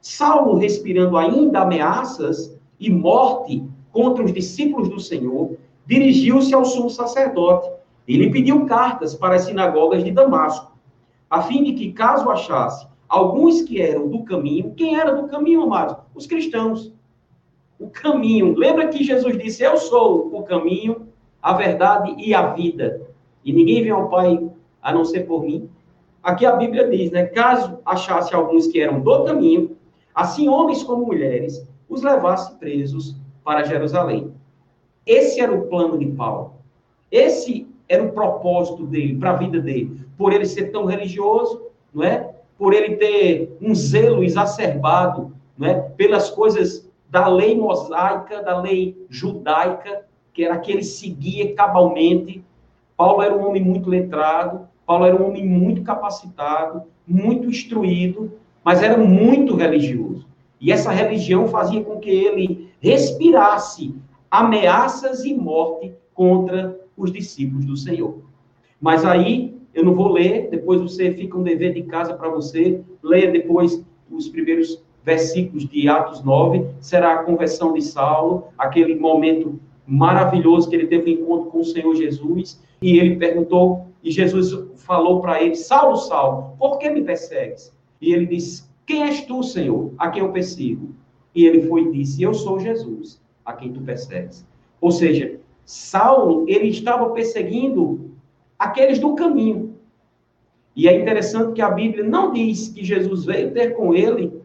[0.00, 5.56] Saulo, respirando ainda ameaças e morte contra os discípulos do Senhor,
[5.90, 7.68] dirigiu-se ao sumo sacerdote
[8.06, 10.78] e lhe pediu cartas para as sinagogas de Damasco,
[11.28, 15.62] a fim de que, caso achasse alguns que eram do caminho, quem era do caminho,
[15.62, 15.96] amados?
[16.14, 16.94] Os cristãos.
[17.76, 18.56] O caminho.
[18.56, 21.08] Lembra que Jesus disse: Eu sou o caminho,
[21.42, 23.08] a verdade e a vida.
[23.44, 24.48] E ninguém vem ao Pai
[24.80, 25.68] a não ser por mim.
[26.22, 27.24] Aqui a Bíblia diz, né?
[27.24, 29.76] Caso achasse alguns que eram do caminho,
[30.14, 34.32] assim homens como mulheres, os levasse presos para Jerusalém.
[35.10, 36.52] Esse era o plano de Paulo.
[37.10, 40.02] Esse era o propósito dele, para a vida dele.
[40.16, 42.30] Por ele ser tão religioso, não é?
[42.56, 45.74] Por ele ter um zelo exacerbado, não é?
[45.74, 52.44] Pelas coisas da lei mosaica, da lei judaica, que era que ele seguia cabalmente.
[52.96, 58.30] Paulo era um homem muito letrado, Paulo era um homem muito capacitado, muito instruído,
[58.62, 60.24] mas era muito religioso.
[60.60, 63.92] E essa religião fazia com que ele respirasse
[64.30, 68.18] ameaças e morte contra os discípulos do Senhor.
[68.80, 72.80] Mas aí eu não vou ler, depois você fica um dever de casa para você,
[73.02, 79.58] leia depois os primeiros versículos de Atos 9, será a conversão de Saulo, aquele momento
[79.86, 84.52] maravilhoso que ele teve um encontro com o Senhor Jesus, e ele perguntou, e Jesus
[84.76, 87.72] falou para ele: Saulo, Saulo, por que me persegues?
[88.00, 90.94] E ele disse: Quem és tu, Senhor, a quem eu persigo?
[91.34, 94.46] E ele foi e disse: Eu sou Jesus, a quem tu persegues.
[94.80, 98.10] Ou seja, Saulo, ele estava perseguindo
[98.58, 99.74] aqueles do caminho.
[100.74, 104.40] E é interessante que a Bíblia não diz que Jesus veio ter com ele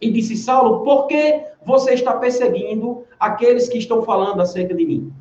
[0.00, 5.12] e disse: Saulo, por que você está perseguindo aqueles que estão falando acerca de mim?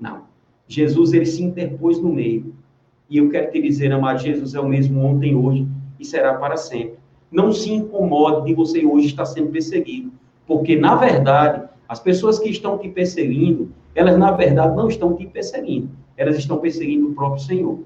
[0.00, 0.24] Não.
[0.66, 2.54] Jesus, ele se interpôs no meio.
[3.08, 5.66] E eu quero te dizer, amado, Jesus é o mesmo ontem, hoje
[5.98, 6.96] e será para sempre.
[7.30, 10.12] Não se incomode de você hoje estar sendo perseguido.
[10.46, 15.26] Porque, na verdade, as pessoas que estão te perseguindo, elas, na verdade, não estão te
[15.26, 15.90] perseguindo.
[16.16, 17.80] Elas estão perseguindo o próprio Senhor.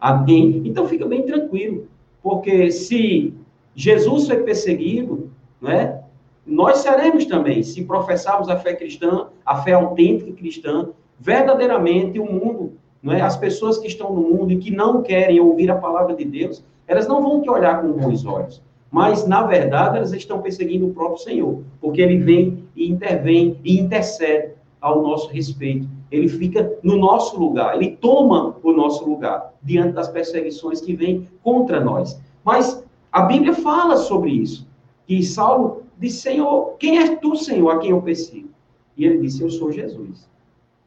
[0.00, 0.62] Amém?
[0.64, 1.86] Então, fica bem tranquilo.
[2.22, 3.34] Porque se
[3.74, 6.00] Jesus foi perseguido, né?
[6.44, 10.88] Nós seremos também, se professarmos a fé cristã, a fé autêntica cristã,
[11.20, 13.20] verdadeiramente o mundo, não é?
[13.20, 16.64] As pessoas que estão no mundo e que não querem ouvir a palavra de Deus,
[16.86, 18.60] elas não vão te olhar com bons olhos
[18.92, 23.80] mas na verdade elas estão perseguindo o próprio Senhor, porque ele vem e intervém e
[23.80, 25.88] intercede ao nosso respeito.
[26.10, 31.26] Ele fica no nosso lugar, ele toma o nosso lugar diante das perseguições que vêm
[31.42, 32.20] contra nós.
[32.44, 34.68] Mas a Bíblia fala sobre isso.
[35.06, 38.50] Que Saulo disse: Senhor, quem és tu, Senhor, a quem eu persigo?
[38.94, 40.28] E ele disse: Eu sou Jesus.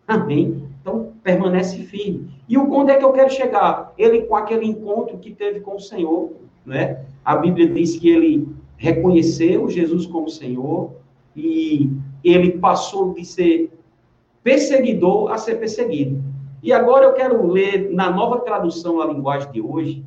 [0.07, 0.69] Amém?
[0.79, 2.29] Então, permanece firme.
[2.47, 3.91] E onde é que eu quero chegar?
[3.97, 6.31] Ele com aquele encontro que teve com o Senhor,
[6.65, 7.06] né?
[7.23, 8.47] A Bíblia diz que ele
[8.78, 10.91] reconheceu Jesus como Senhor
[11.36, 11.89] e
[12.23, 13.71] ele passou de ser
[14.43, 16.23] perseguidor a ser perseguido.
[16.62, 20.04] E agora eu quero ler na nova tradução à linguagem de hoje,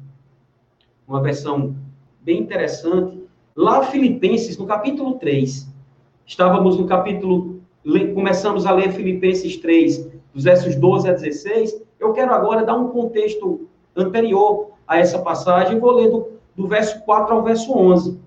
[1.07, 1.75] uma versão
[2.21, 3.23] bem interessante,
[3.55, 5.73] lá Filipenses, no capítulo 3.
[6.27, 7.61] Estávamos no capítulo,
[8.14, 11.83] começamos a ler Filipenses 3, dos versos 12 a 16.
[11.99, 17.01] Eu quero agora dar um contexto anterior a essa passagem, vou ler do do verso
[17.05, 18.18] 4 ao verso 11.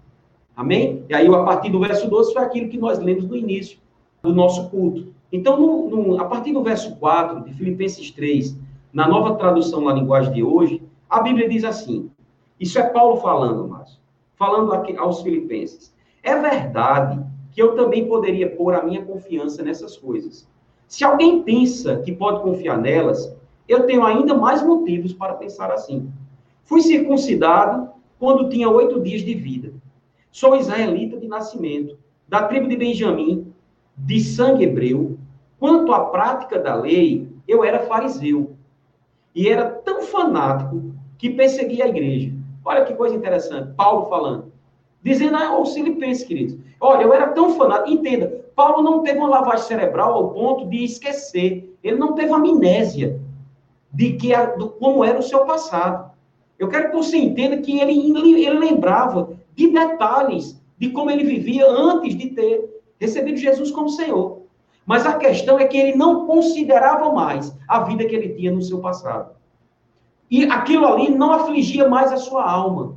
[0.56, 1.04] Amém?
[1.10, 3.78] E aí, a partir do verso 12, foi aquilo que nós lemos no início
[4.24, 5.14] do nosso culto.
[5.34, 8.58] Então, no, no, a partir do verso 4 de Filipenses 3,
[8.94, 12.10] na nova tradução na linguagem de hoje, a Bíblia diz assim:
[12.58, 14.00] Isso é Paulo falando, Márcio,
[14.38, 15.94] falando aqui aos Filipenses.
[16.24, 20.48] É verdade que eu também poderia pôr a minha confiança nessas coisas.
[20.88, 23.36] Se alguém pensa que pode confiar nelas,
[23.68, 26.10] eu tenho ainda mais motivos para pensar assim.
[26.64, 27.90] Fui circuncidado
[28.22, 29.74] quando tinha oito dias de vida.
[30.32, 33.52] Sou israelita de nascimento, da tribo de Benjamim,
[33.98, 35.18] de sangue hebreu.
[35.60, 38.56] Quanto à prática da lei, eu era fariseu.
[39.34, 42.32] E era tão fanático que perseguia a igreja.
[42.64, 44.52] Olha que coisa interessante, Paulo falando.
[45.02, 46.60] Dizendo aos filipenses, queridos.
[46.80, 47.90] Olha, eu era tão fanático.
[47.90, 51.76] Entenda, Paulo não teve uma lavagem cerebral ao ponto de esquecer.
[51.84, 53.20] Ele não teve amnésia
[53.92, 56.11] de que do, como era o seu passado.
[56.62, 61.68] Eu quero que você entenda que ele, ele lembrava de detalhes de como ele vivia
[61.68, 64.44] antes de ter recebido Jesus como Senhor.
[64.86, 68.62] Mas a questão é que ele não considerava mais a vida que ele tinha no
[68.62, 69.32] seu passado.
[70.30, 72.96] E aquilo ali não afligia mais a sua alma.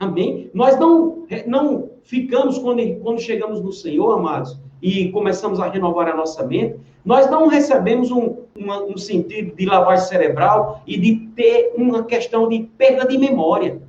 [0.00, 0.50] Amém?
[0.52, 6.14] Nós não, não ficamos, quando, quando chegamos no Senhor, amados, e começamos a renovar a
[6.14, 12.04] nossa mente, nós não recebemos um, um sentido de lavagem cerebral e de ter uma
[12.04, 13.80] questão de perda de memória.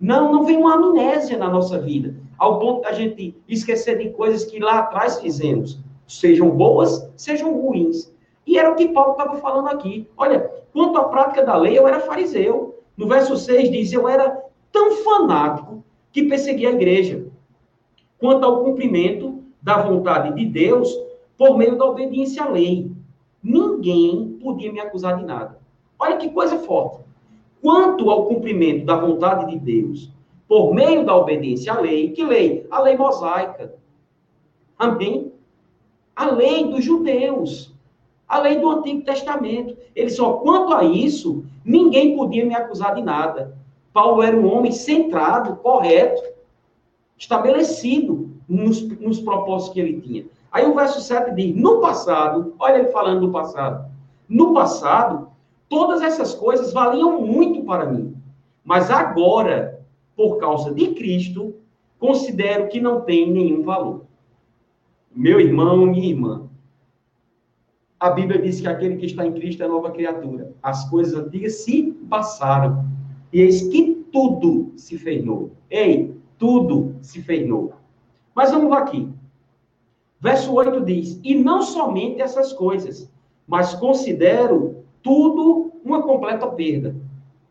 [0.00, 4.44] Não, não vem uma amnésia na nossa vida, ao ponto da gente esquecer de coisas
[4.44, 8.14] que lá atrás fizemos, sejam boas, sejam ruins.
[8.46, 10.08] E era o que Paulo estava falando aqui.
[10.16, 12.78] Olha, quanto à prática da lei, eu era fariseu.
[12.96, 14.40] No verso 6 diz: Eu era
[14.70, 17.26] tão fanático que perseguia a igreja.
[18.18, 19.33] Quanto ao cumprimento
[19.64, 20.94] da vontade de Deus
[21.38, 22.92] por meio da obediência à lei.
[23.42, 25.58] Ninguém podia me acusar de nada.
[25.98, 27.02] Olha que coisa forte.
[27.62, 30.10] Quanto ao cumprimento da vontade de Deus
[30.46, 32.66] por meio da obediência à lei, que lei?
[32.70, 33.74] A lei mosaica.
[34.78, 35.32] Amém?
[36.14, 37.72] A lei dos judeus.
[38.28, 39.76] A lei do Antigo Testamento.
[39.96, 43.56] Ele só, quanto a isso, ninguém podia me acusar de nada.
[43.94, 46.22] Paulo era um homem centrado, correto,
[47.16, 50.26] estabelecido nos, nos propósitos que ele tinha.
[50.50, 53.90] Aí o verso 7 diz: No passado, olha ele falando do passado.
[54.28, 55.28] No passado,
[55.68, 58.14] todas essas coisas valiam muito para mim.
[58.64, 59.80] Mas agora,
[60.16, 61.54] por causa de Cristo,
[61.98, 64.04] considero que não tem nenhum valor.
[65.14, 66.48] Meu irmão, minha irmã,
[68.00, 70.52] a Bíblia diz que aquele que está em Cristo é nova criatura.
[70.62, 72.84] As coisas antigas se passaram.
[73.32, 75.52] E eis que tudo se fez novo.
[75.70, 77.72] Ei, tudo se fez novo.
[78.34, 79.08] Mas vamos aqui.
[80.20, 83.12] Verso 8 diz: E não somente essas coisas,
[83.46, 86.96] mas considero tudo uma completa perda,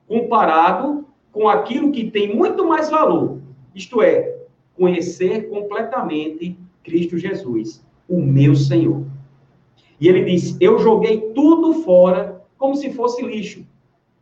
[0.07, 3.39] comparado com aquilo que tem muito mais valor,
[3.75, 4.37] isto é,
[4.75, 9.05] conhecer completamente Cristo Jesus, o meu Senhor.
[9.99, 13.65] E ele diz: Eu joguei tudo fora como se fosse lixo,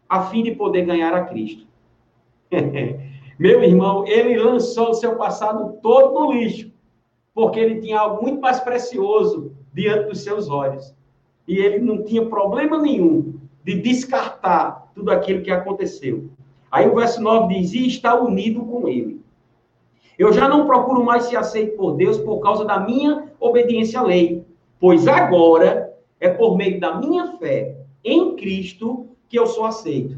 [0.08, 1.66] a fim de poder ganhar a Cristo.
[3.42, 6.72] Meu irmão, ele lançou o seu passado todo no lixo,
[7.34, 10.94] porque ele tinha algo muito mais precioso diante dos seus olhos.
[11.48, 16.30] E ele não tinha problema nenhum de descartar tudo aquilo que aconteceu.
[16.72, 19.20] Aí o verso 9 diz: E está unido com ele.
[20.20, 24.04] Eu já não procuro mais ser aceito por Deus por causa da minha obediência à
[24.04, 24.46] lei,
[24.80, 27.76] pois agora é por meio da minha fé
[28.06, 30.16] em Cristo que eu sou aceito.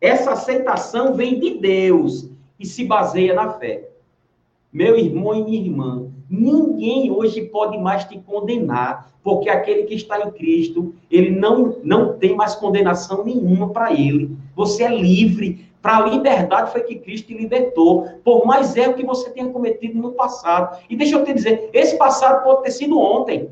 [0.00, 3.88] Essa aceitação vem de Deus e se baseia na fé.
[4.72, 10.20] Meu irmão e minha irmã, ninguém hoje pode mais te condenar, porque aquele que está
[10.20, 14.36] em Cristo, ele não, não tem mais condenação nenhuma para ele.
[14.54, 15.66] Você é livre.
[15.80, 19.98] Para a liberdade foi que Cristo te libertou, por mais erro que você tenha cometido
[19.98, 20.78] no passado.
[20.90, 23.48] E deixa eu te dizer, esse passado pode ter sido ontem.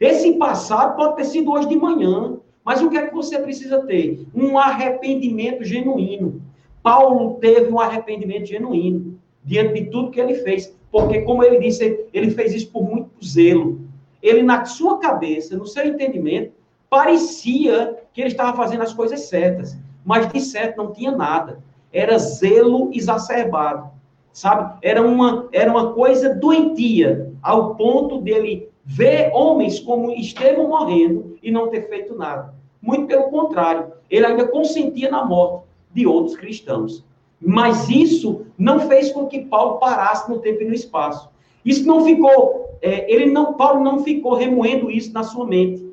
[0.00, 2.36] Esse passado pode ter sido hoje de manhã.
[2.64, 4.26] Mas o que é que você precisa ter?
[4.34, 6.42] Um arrependimento genuíno.
[6.88, 12.06] Paulo teve um arrependimento genuíno diante de tudo que ele fez, porque, como ele disse,
[12.14, 13.82] ele fez isso por muito zelo.
[14.22, 16.54] Ele, na sua cabeça, no seu entendimento,
[16.88, 21.62] parecia que ele estava fazendo as coisas certas, mas de certo não tinha nada.
[21.92, 23.90] Era zelo exacerbado,
[24.32, 24.78] sabe?
[24.80, 31.50] Era uma, era uma coisa doentia, ao ponto dele ver homens como Estevão morrendo e
[31.50, 32.54] não ter feito nada.
[32.80, 37.04] Muito pelo contrário, ele ainda consentia na morte de outros cristãos.
[37.40, 41.28] Mas isso não fez com que Paulo parasse no tempo e no espaço.
[41.64, 45.86] Isso não ficou, é, ele não, Paulo não ficou remoendo isso na sua mente.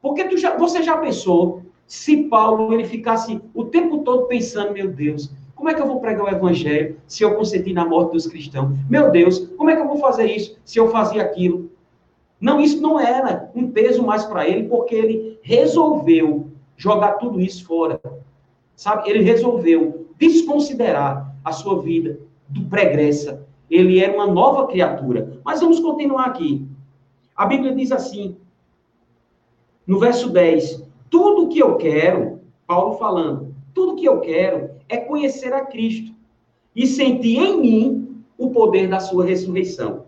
[0.00, 4.88] Porque tu já, você já pensou se Paulo ele ficasse o tempo todo pensando, meu
[4.88, 8.26] Deus, como é que eu vou pregar o evangelho se eu consentir na morte dos
[8.26, 8.76] cristãos?
[8.88, 11.70] Meu Deus, como é que eu vou fazer isso se eu fazia aquilo?
[12.40, 17.64] Não, isso não era um peso mais para ele, porque ele resolveu jogar tudo isso
[17.64, 18.00] fora.
[18.76, 19.08] Sabe?
[19.08, 23.46] Ele resolveu desconsiderar a sua vida do pregressa.
[23.70, 25.40] Ele era uma nova criatura.
[25.44, 26.66] Mas vamos continuar aqui.
[27.36, 28.36] A Bíblia diz assim,
[29.86, 35.52] no verso 10: Tudo que eu quero, Paulo falando, tudo que eu quero é conhecer
[35.52, 36.14] a Cristo
[36.74, 40.06] e sentir em mim o poder da sua ressurreição.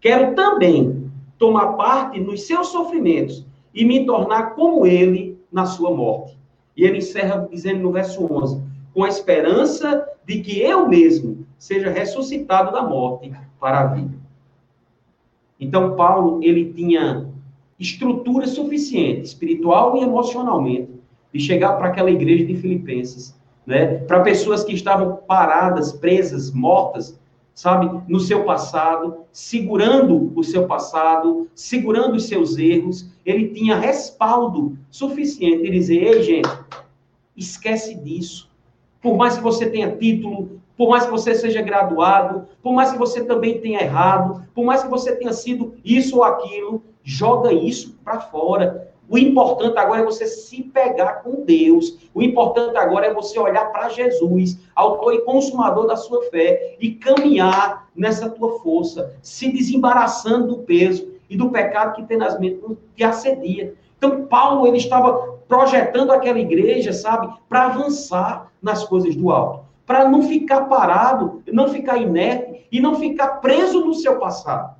[0.00, 6.37] Quero também tomar parte nos seus sofrimentos e me tornar como ele na sua morte.
[6.78, 8.62] E ele encerra dizendo no verso 11:
[8.94, 14.16] com a esperança de que eu mesmo seja ressuscitado da morte para a vida.
[15.58, 17.26] Então, Paulo, ele tinha
[17.80, 20.92] estrutura suficiente, espiritual e emocionalmente,
[21.32, 23.36] de chegar para aquela igreja de Filipenses,
[23.66, 23.98] né?
[23.98, 27.18] para pessoas que estavam paradas, presas, mortas,
[27.58, 34.78] sabe, no seu passado, segurando o seu passado, segurando os seus erros, ele tinha respaldo
[34.92, 36.48] suficiente de dizer: ei, gente,
[37.36, 38.48] esquece disso.
[39.02, 42.98] Por mais que você tenha título, por mais que você seja graduado, por mais que
[42.98, 47.98] você também tenha errado, por mais que você tenha sido isso ou aquilo, joga isso
[48.04, 48.87] para fora.
[49.08, 51.96] O importante agora é você se pegar com Deus.
[52.12, 56.92] O importante agora é você olhar para Jesus, autor e consumador da sua fé, e
[56.92, 62.60] caminhar nessa tua força, se desembaraçando do peso e do pecado que tenazmente
[62.94, 63.74] te assedia.
[63.96, 70.08] Então, Paulo, ele estava projetando aquela igreja, sabe, para avançar nas coisas do alto, para
[70.08, 74.77] não ficar parado, não ficar inerte e não ficar preso no seu passado.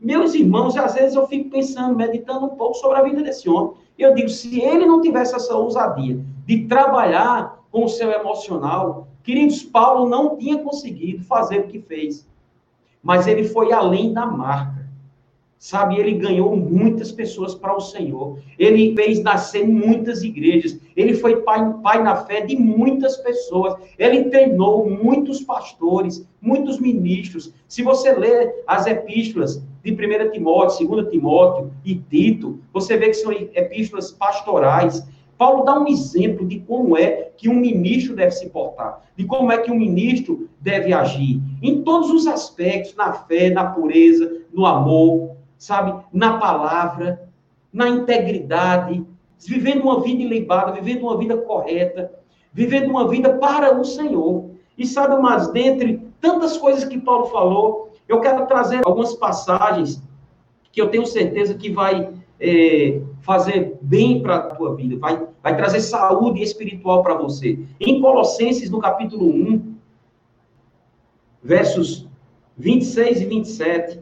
[0.00, 3.74] Meus irmãos, às vezes eu fico pensando, meditando um pouco sobre a vida desse homem.
[3.98, 9.62] Eu digo, se ele não tivesse essa ousadia de trabalhar com o seu emocional, queridos,
[9.62, 12.28] Paulo não tinha conseguido fazer o que fez.
[13.02, 14.75] Mas ele foi além da marca.
[15.58, 18.38] Sabe, ele ganhou muitas pessoas para o Senhor.
[18.58, 20.78] Ele fez nascer muitas igrejas.
[20.94, 23.74] Ele foi pai, pai na fé de muitas pessoas.
[23.98, 27.54] Ele treinou muitos pastores, muitos ministros.
[27.66, 33.14] Se você ler as epístolas de 1 Timóteo, 2 Timóteo e Tito, você vê que
[33.14, 35.08] são epístolas pastorais.
[35.38, 39.52] Paulo dá um exemplo de como é que um ministro deve se portar, de como
[39.52, 44.64] é que um ministro deve agir, em todos os aspectos, na fé, na pureza, no
[44.64, 47.28] amor, sabe, na palavra,
[47.72, 49.04] na integridade,
[49.38, 52.12] vivendo uma vida ilibada, vivendo uma vida correta,
[52.52, 54.50] vivendo uma vida para o Senhor.
[54.76, 60.02] E sabe, mas dentre tantas coisas que Paulo falou, eu quero trazer algumas passagens
[60.72, 65.56] que eu tenho certeza que vai é, fazer bem para a tua vida, vai, vai
[65.56, 67.58] trazer saúde espiritual para você.
[67.80, 69.74] Em Colossenses, no capítulo 1,
[71.42, 72.06] versos
[72.56, 74.00] 26 e 27,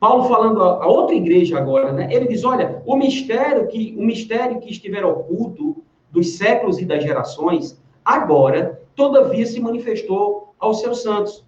[0.00, 2.08] Paulo falando a, outra igreja agora, né?
[2.12, 7.02] Ele diz: olha, o mistério que o mistério que estiver oculto dos séculos e das
[7.02, 11.44] gerações, agora, todavia se manifestou aos seus santos,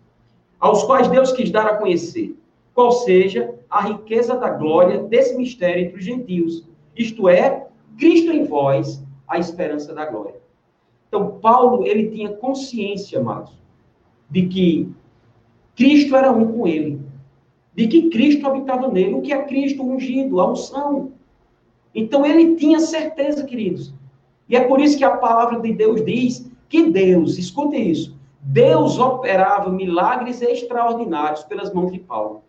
[0.58, 2.36] aos quais Deus quis dar a conhecer,
[2.74, 8.44] qual seja a riqueza da glória desse mistério entre os gentios, isto é, Cristo em
[8.44, 10.40] vós, a esperança da glória.
[11.08, 13.52] Então, Paulo, ele tinha consciência, amados,
[14.28, 14.88] de que
[15.76, 17.00] Cristo era um com ele
[17.74, 19.14] de que Cristo habitava nele.
[19.14, 20.40] O que é Cristo ungido?
[20.40, 21.12] A unção.
[21.94, 23.92] Então ele tinha certeza, queridos.
[24.48, 28.98] E é por isso que a palavra de Deus diz que Deus, escute isso, Deus
[28.98, 32.42] operava milagres extraordinários pelas mãos de Paulo.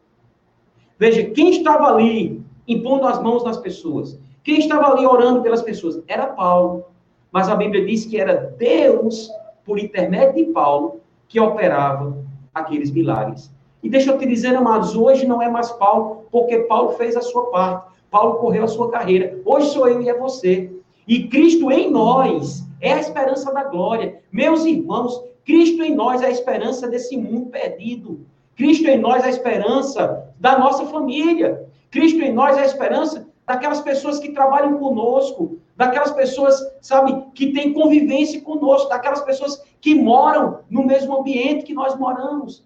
[0.97, 4.19] Veja, quem estava ali impondo as mãos nas pessoas?
[4.43, 6.01] Quem estava ali orando pelas pessoas?
[6.07, 6.85] Era Paulo.
[7.31, 9.29] Mas a Bíblia diz que era Deus,
[9.65, 12.17] por intermédio de Paulo, que operava
[12.53, 13.53] aqueles milagres.
[13.83, 17.21] E deixa eu te dizer, amados, hoje não é mais Paulo, porque Paulo fez a
[17.21, 17.91] sua parte.
[18.09, 19.39] Paulo correu a sua carreira.
[19.45, 20.71] Hoje sou eu e é você.
[21.07, 24.19] E Cristo em nós é a esperança da glória.
[24.31, 28.25] Meus irmãos, Cristo em nós é a esperança desse mundo perdido.
[28.55, 31.65] Cristo em nós é a esperança da nossa família.
[31.89, 37.51] Cristo em nós é a esperança daquelas pessoas que trabalham conosco, daquelas pessoas, sabe, que
[37.53, 42.63] têm convivência conosco, daquelas pessoas que moram no mesmo ambiente que nós moramos.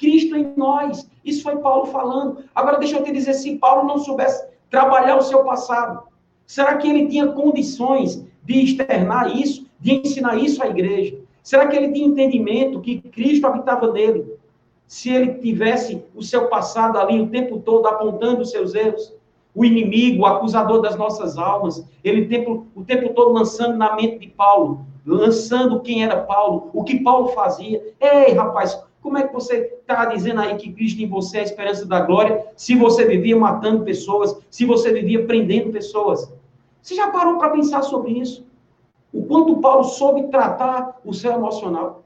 [0.00, 1.08] Cristo em nós.
[1.22, 2.38] Isso foi Paulo falando.
[2.54, 6.04] Agora, deixa eu te dizer, se Paulo não soubesse trabalhar o seu passado,
[6.46, 11.18] será que ele tinha condições de externar isso, de ensinar isso à igreja?
[11.42, 14.34] Será que ele tinha entendimento que Cristo habitava nele?
[14.86, 19.14] Se ele tivesse o seu passado ali o tempo todo apontando os seus erros,
[19.54, 23.94] o inimigo, o acusador das nossas almas, ele o tempo, o tempo todo lançando na
[23.94, 27.82] mente de Paulo, lançando quem era Paulo, o que Paulo fazia.
[28.00, 31.44] Ei, rapaz, Como é que você está dizendo aí que Cristo em você é a
[31.44, 36.30] esperança da glória, se você vivia matando pessoas, se você vivia prendendo pessoas?
[36.82, 38.46] Você já parou para pensar sobre isso?
[39.12, 42.04] O quanto Paulo soube tratar o seu emocional?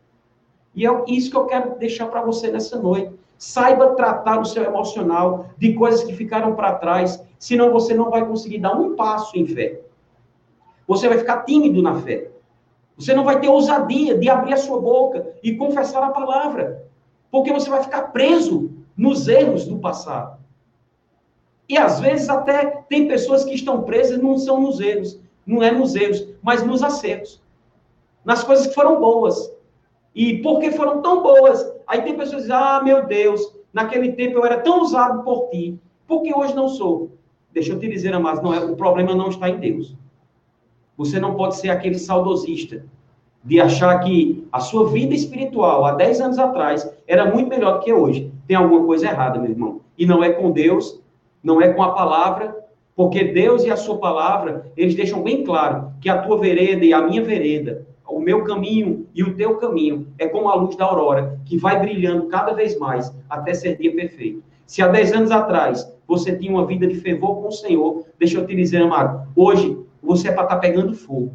[0.75, 3.13] E é isso que eu quero deixar para você nessa noite.
[3.37, 8.27] Saiba tratar o seu emocional de coisas que ficaram para trás, senão você não vai
[8.27, 9.81] conseguir dar um passo em fé.
[10.87, 12.31] Você vai ficar tímido na fé.
[12.97, 16.87] Você não vai ter ousadia de abrir a sua boca e confessar a palavra,
[17.31, 20.39] porque você vai ficar preso nos erros do passado.
[21.69, 25.71] E às vezes até tem pessoas que estão presas não são nos erros, não é
[25.71, 27.43] nos erros, mas nos acertos.
[28.25, 29.53] Nas coisas que foram boas.
[30.15, 33.41] E porque foram tão boas, aí tem pessoas que dizem: "Ah, meu Deus,
[33.73, 37.11] naquele tempo eu era tão usado por ti, porque hoje não sou".
[37.53, 39.97] Deixa eu te dizer, amados, não é, o problema não está em Deus.
[40.97, 42.85] Você não pode ser aquele saudosista
[43.43, 47.85] de achar que a sua vida espiritual há 10 anos atrás era muito melhor do
[47.85, 48.33] que hoje.
[48.47, 49.81] Tem alguma coisa errada, meu irmão.
[49.99, 51.01] E não é com Deus,
[51.43, 52.57] não é com a palavra,
[52.97, 56.93] porque Deus e a sua palavra, eles deixam bem claro que a tua vereda e
[56.93, 60.85] a minha vereda, o meu caminho e o teu caminho é como a luz da
[60.85, 64.43] aurora, que vai brilhando cada vez mais até ser dia perfeito.
[64.67, 68.39] Se há 10 anos atrás você tinha uma vida de fervor com o Senhor, deixa
[68.39, 71.33] eu te dizer, amado, hoje você é para estar tá pegando fogo.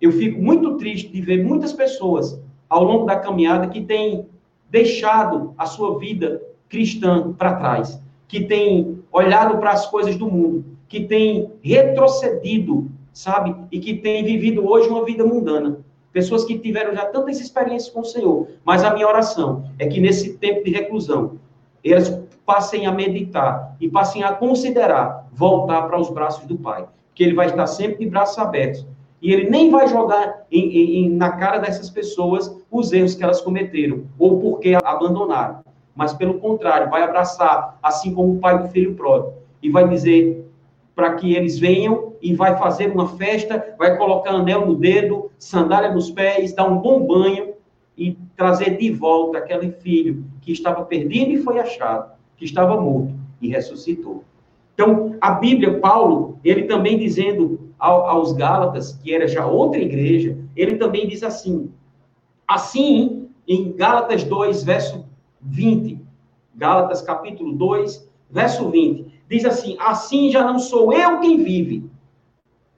[0.00, 4.26] Eu fico muito triste de ver muitas pessoas ao longo da caminhada que têm
[4.70, 10.64] deixado a sua vida cristã para trás, que têm olhado para as coisas do mundo,
[10.88, 13.54] que têm retrocedido, sabe?
[13.70, 15.78] E que têm vivido hoje uma vida mundana.
[16.12, 18.48] Pessoas que tiveram já tantas experiências com o Senhor.
[18.64, 21.38] Mas a minha oração é que nesse tempo de reclusão,
[21.84, 26.86] elas passem a meditar e passem a considerar voltar para os braços do Pai
[27.16, 28.86] que ele vai estar sempre de braços abertos.
[29.20, 33.40] E ele nem vai jogar em, em, na cara dessas pessoas os erros que elas
[33.40, 35.60] cometeram, ou porque abandonaram.
[35.94, 40.46] Mas, pelo contrário, vai abraçar, assim como o pai do filho pródigo, e vai dizer
[40.94, 45.92] para que eles venham e vai fazer uma festa, vai colocar anel no dedo, sandália
[45.92, 47.54] nos pés, dar um bom banho
[47.96, 53.14] e trazer de volta aquele filho que estava perdido e foi achado, que estava morto
[53.40, 54.22] e ressuscitou.
[54.76, 60.76] Então, a Bíblia, Paulo, ele também dizendo aos Gálatas, que era já outra igreja, ele
[60.76, 61.72] também diz assim:
[62.46, 65.06] assim, em Gálatas 2, verso
[65.40, 65.98] 20,
[66.54, 71.90] Gálatas capítulo 2, verso 20, diz assim: assim já não sou eu quem vive.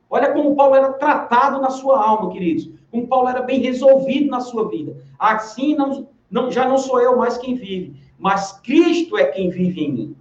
[0.09, 2.71] Olha como Paulo era tratado na sua alma, queridos.
[2.93, 4.97] Como Paulo era bem resolvido na sua vida.
[5.19, 9.85] Assim não, não, já não sou eu mais quem vive, mas Cristo é quem vive
[9.85, 10.17] em mim.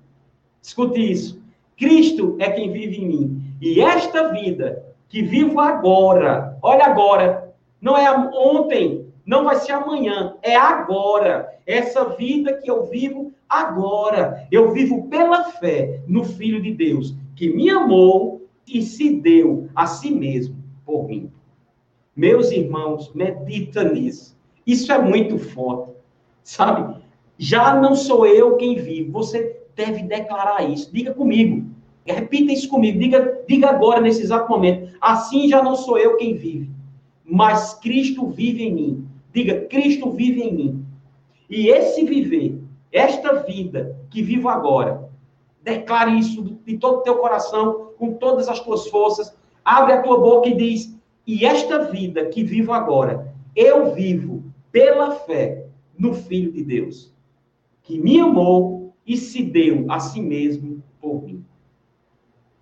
[0.59, 1.46] Escute isso.
[1.77, 3.41] Cristo é quem vive em mim.
[3.61, 10.35] E esta vida que vivo agora, olha agora, não é ontem, não vai ser amanhã,
[10.41, 11.47] é agora.
[11.65, 17.49] Essa vida que eu vivo agora, eu vivo pela fé no Filho de Deus, que
[17.49, 20.55] me amou e se deu a si mesmo
[20.85, 21.31] por mim.
[22.15, 24.35] Meus irmãos, medita nisso.
[24.65, 25.93] Isso é muito forte,
[26.43, 27.01] sabe?
[27.37, 30.91] Já não sou eu quem vive, você deve declarar isso.
[30.91, 31.69] Diga comigo.
[32.03, 32.97] Repita isso comigo.
[32.97, 34.91] Diga, diga agora, nesse exato momento.
[34.99, 36.69] Assim já não sou eu quem vive,
[37.23, 39.07] mas Cristo vive em mim.
[39.31, 40.85] Diga, Cristo vive em mim.
[41.49, 42.59] E esse viver,
[42.91, 45.09] esta vida que vivo agora,
[45.63, 49.33] declare isso de todo o teu coração, com todas as tuas forças.
[49.63, 55.11] Abre a tua boca e diz: E esta vida que vivo agora, eu vivo pela
[55.11, 55.65] fé
[55.97, 57.13] no Filho de Deus,
[57.83, 58.76] que me amou
[59.07, 61.43] e se deu a si mesmo por mim.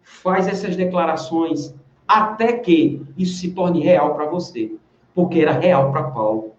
[0.04, 1.74] Faz essas declarações
[2.08, 4.72] até que isso se torne real para você,
[5.14, 6.52] porque era real para Paulo.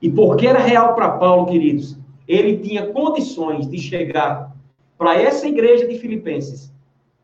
[0.00, 1.96] E porque era real para Paulo, queridos,
[2.26, 4.52] ele tinha condições de chegar
[4.98, 6.72] para essa igreja de Filipenses,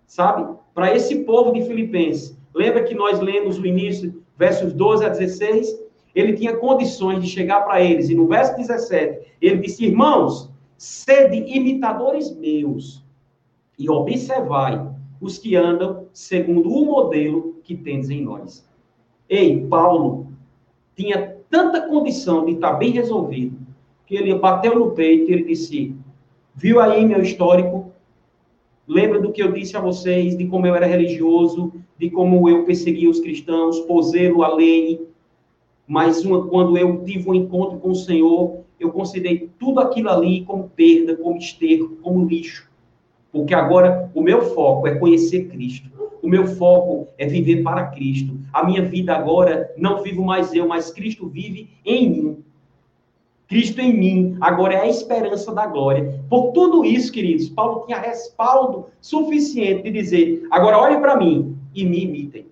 [0.06, 0.56] sabe?
[0.72, 2.38] Para esse povo de Filipenses.
[2.54, 5.78] Lembra que nós lemos o início, versos 12 a 16?
[6.14, 8.08] Ele tinha condições de chegar para eles.
[8.08, 13.04] E no verso 17, ele disse: Irmãos, sede imitadores meus
[13.76, 14.88] e observai
[15.20, 18.64] os que andam segundo o modelo que tendes em nós.
[19.28, 20.28] Ei, Paulo
[20.94, 23.58] tinha tanta condição de estar bem resolvido,
[24.06, 25.94] que ele bateu no peito e ele disse:
[26.54, 27.92] Viu aí meu histórico?
[28.86, 32.64] Lembra do que eu disse a vocês, de como eu era religioso, de como eu
[32.64, 35.06] perseguia os cristãos, poselo a lei.
[35.86, 40.44] Mas uma, quando eu tive um encontro com o Senhor, eu considerei tudo aquilo ali
[40.44, 42.68] como perda, como esterco, como lixo.
[43.32, 45.90] Porque agora o meu foco é conhecer Cristo.
[46.22, 48.38] O meu foco é viver para Cristo.
[48.52, 52.44] A minha vida agora não vivo mais eu, mas Cristo vive em mim.
[53.48, 56.22] Cristo em mim, agora é a esperança da glória.
[56.28, 61.84] Por tudo isso, queridos, Paulo tinha respaldo suficiente de dizer: agora olhe para mim e
[61.84, 62.46] me imitem.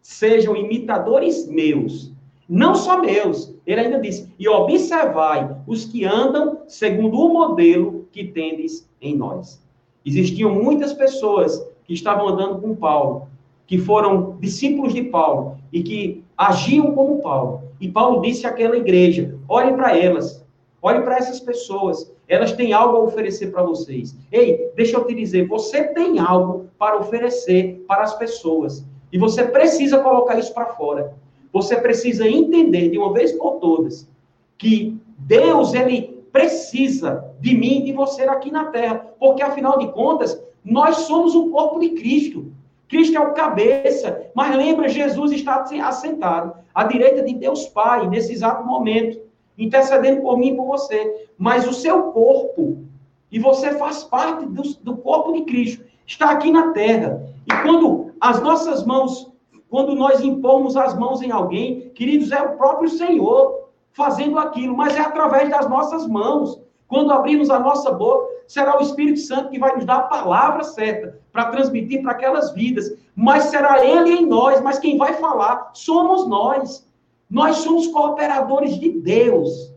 [0.00, 2.12] Sejam imitadores meus,
[2.48, 3.54] não só meus.
[3.66, 9.62] Ele ainda disse: e observai os que andam segundo o modelo que tendes em nós.
[10.04, 13.28] Existiam muitas pessoas que estavam andando com Paulo,
[13.66, 17.62] que foram discípulos de Paulo e que agiam como Paulo.
[17.80, 20.44] E Paulo disse àquela igreja: olhe para elas,
[20.80, 24.16] olhe para essas pessoas, elas têm algo a oferecer para vocês.
[24.30, 28.84] Ei, deixa eu te dizer, você tem algo para oferecer para as pessoas.
[29.12, 31.14] E você precisa colocar isso para fora.
[31.52, 34.08] Você precisa entender de uma vez por todas
[34.56, 39.88] que Deus, ele precisa de mim e de você aqui na terra, porque afinal de
[39.92, 42.50] contas, nós somos o corpo de Cristo.
[42.88, 48.32] Cristo é o cabeça, mas lembra, Jesus está assentado à direita de Deus Pai, nesse
[48.32, 49.20] exato momento,
[49.58, 51.26] intercedendo por mim e por você.
[51.36, 52.84] Mas o seu corpo,
[53.30, 57.26] e você faz parte do, do corpo de Cristo, está aqui na terra.
[57.46, 59.31] E quando as nossas mãos,
[59.72, 64.94] quando nós impomos as mãos em alguém, queridos, é o próprio Senhor fazendo aquilo, mas
[64.94, 66.60] é através das nossas mãos.
[66.86, 70.62] Quando abrimos a nossa boca, será o Espírito Santo que vai nos dar a palavra
[70.62, 72.94] certa para transmitir para aquelas vidas.
[73.16, 76.86] Mas será Ele em nós, mas quem vai falar somos nós.
[77.30, 79.72] Nós somos cooperadores de Deus.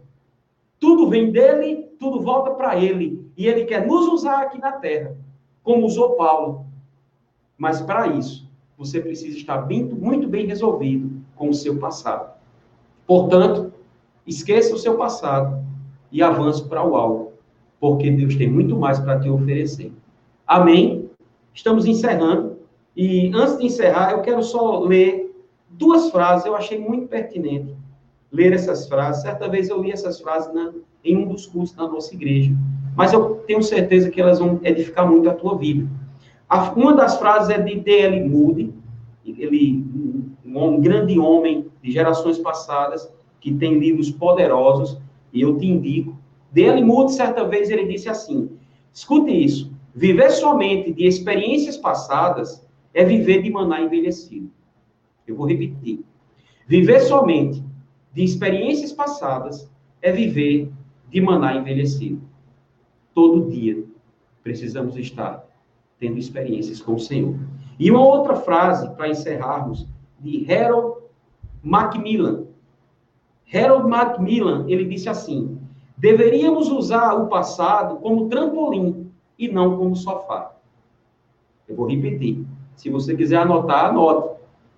[0.77, 3.31] Tudo vem dele, tudo volta para Ele.
[3.37, 5.15] E Ele quer nos usar aqui na terra,
[5.63, 6.65] como usou Paulo.
[7.57, 8.44] Mas para isso,
[8.77, 12.33] você precisa estar bem, muito bem resolvido com o seu passado.
[13.07, 13.71] Portanto,
[14.25, 15.63] esqueça o seu passado
[16.11, 17.33] e avance para o alvo,
[17.79, 19.91] porque Deus tem muito mais para te oferecer.
[20.45, 21.09] Amém?
[21.53, 22.57] Estamos encerrando.
[22.95, 25.35] E antes de encerrar, eu quero só ler
[25.69, 27.75] duas frases, eu achei muito pertinente
[28.31, 29.21] ler essas frases.
[29.21, 30.73] Certa vez eu li essas frases na,
[31.03, 32.51] em um dos cursos da nossa igreja,
[32.95, 35.87] mas eu tenho certeza que elas vão edificar muito a tua vida.
[36.49, 38.29] Uma das frases é de D.L.
[38.29, 38.73] Moody,
[39.25, 39.83] ele,
[40.45, 44.99] um, grande homem de gerações passadas, que tem livros poderosos,
[45.33, 46.17] e eu te indico.
[46.51, 48.49] Dele Moody, certa vez, ele disse assim:
[48.93, 49.71] escute isso.
[49.93, 54.51] Viver somente de experiências passadas é viver de maná envelhecido.
[55.27, 56.03] Eu vou repetir.
[56.67, 57.63] Viver somente
[58.13, 59.69] de experiências passadas
[60.01, 60.71] é viver
[61.09, 62.21] de maná envelhecido.
[63.13, 63.83] Todo dia
[64.43, 65.45] precisamos estar
[65.99, 67.35] tendo experiências com o Senhor.
[67.79, 69.87] E uma outra frase para encerrarmos
[70.19, 71.01] de Harold
[71.61, 72.45] Macmillan.
[73.53, 75.59] Harold Macmillan, ele disse assim:
[75.97, 80.53] deveríamos usar o passado como trampolim e não como sofá.
[81.67, 82.45] Eu vou repetir.
[82.75, 84.35] Se você quiser anotar, anote.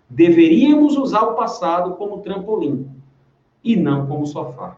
[0.09, 2.89] Deveríamos usar o passado como trampolim
[3.63, 4.78] e não como sofá.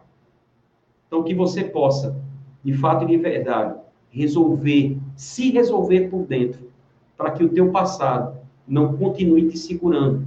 [1.06, 2.20] Então, que você possa,
[2.64, 3.80] de fato e de verdade,
[4.12, 6.70] resolver, se resolver por dentro,
[7.18, 8.38] para que o teu passado
[8.68, 10.26] não continue te segurando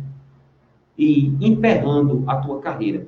[0.97, 3.07] e emperrando a tua carreira.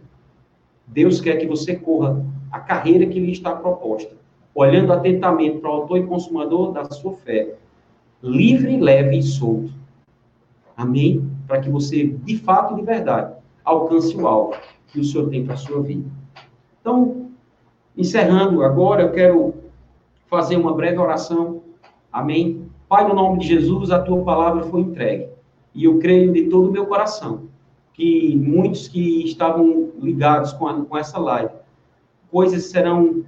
[0.87, 4.15] Deus quer que você corra a carreira que lhe está proposta,
[4.55, 7.55] olhando atentamente para o autor e consumador da sua fé,
[8.23, 9.73] livre, leve e solto.
[10.77, 11.29] Amém?
[11.47, 14.55] Para que você, de fato e de verdade, alcance o alvo
[14.89, 16.09] que o Senhor tem para a sua vida.
[16.81, 17.31] Então,
[17.97, 19.64] encerrando agora, eu quero
[20.35, 21.63] fazer uma breve oração.
[22.13, 22.67] Amém?
[22.89, 25.29] Pai, no nome de Jesus, a tua palavra foi entregue.
[25.73, 27.43] E eu creio de todo o meu coração
[27.93, 31.55] que muitos que estavam ligados com, a, com essa live,
[32.33, 33.25] coisas serão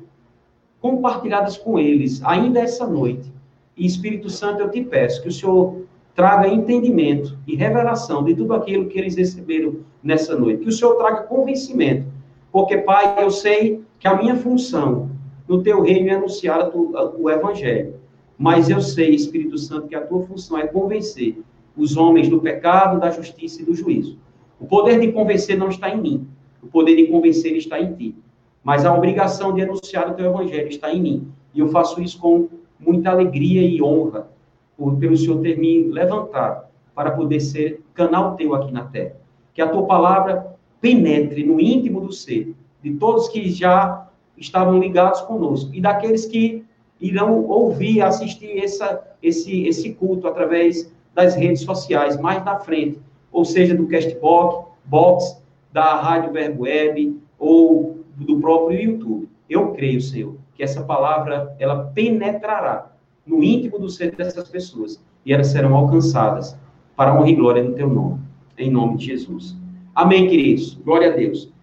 [0.80, 3.32] compartilhadas com eles ainda essa noite.
[3.76, 5.82] E Espírito Santo, eu te peço que o Senhor
[6.12, 10.62] traga entendimento e revelação de tudo aquilo que eles receberam nessa noite.
[10.62, 12.08] Que o Senhor traga convencimento.
[12.50, 15.10] Porque, Pai, eu sei que a minha função
[15.48, 17.94] no teu reino é anunciar o evangelho.
[18.38, 21.38] Mas eu sei, Espírito Santo, que a tua função é convencer
[21.76, 24.18] os homens do pecado, da justiça e do juízo.
[24.60, 26.26] O poder de convencer não está em mim.
[26.62, 28.14] O poder de convencer está em ti.
[28.62, 31.28] Mas a obrigação de anunciar o teu evangelho está em mim.
[31.54, 34.28] E eu faço isso com muita alegria e honra
[34.76, 39.16] por, pelo Senhor ter me levantado para poder ser canal teu aqui na terra.
[39.54, 44.05] Que a tua palavra penetre no íntimo do ser de todos que já
[44.36, 46.64] estavam ligados conosco e daqueles que
[47.00, 53.00] irão ouvir, assistir essa, esse, esse culto através das redes sociais mais na frente
[53.32, 59.28] ou seja do Castbox, box, da Rádio Verbo Web ou do próprio YouTube.
[59.48, 62.90] Eu creio, Senhor, que essa palavra ela penetrará
[63.26, 66.56] no íntimo do ser dessas pessoas e elas serão alcançadas
[66.96, 68.20] para honra e glória no teu nome.
[68.56, 69.54] Em nome de Jesus.
[69.94, 70.74] Amém, queridos.
[70.82, 71.52] Glória a Deus.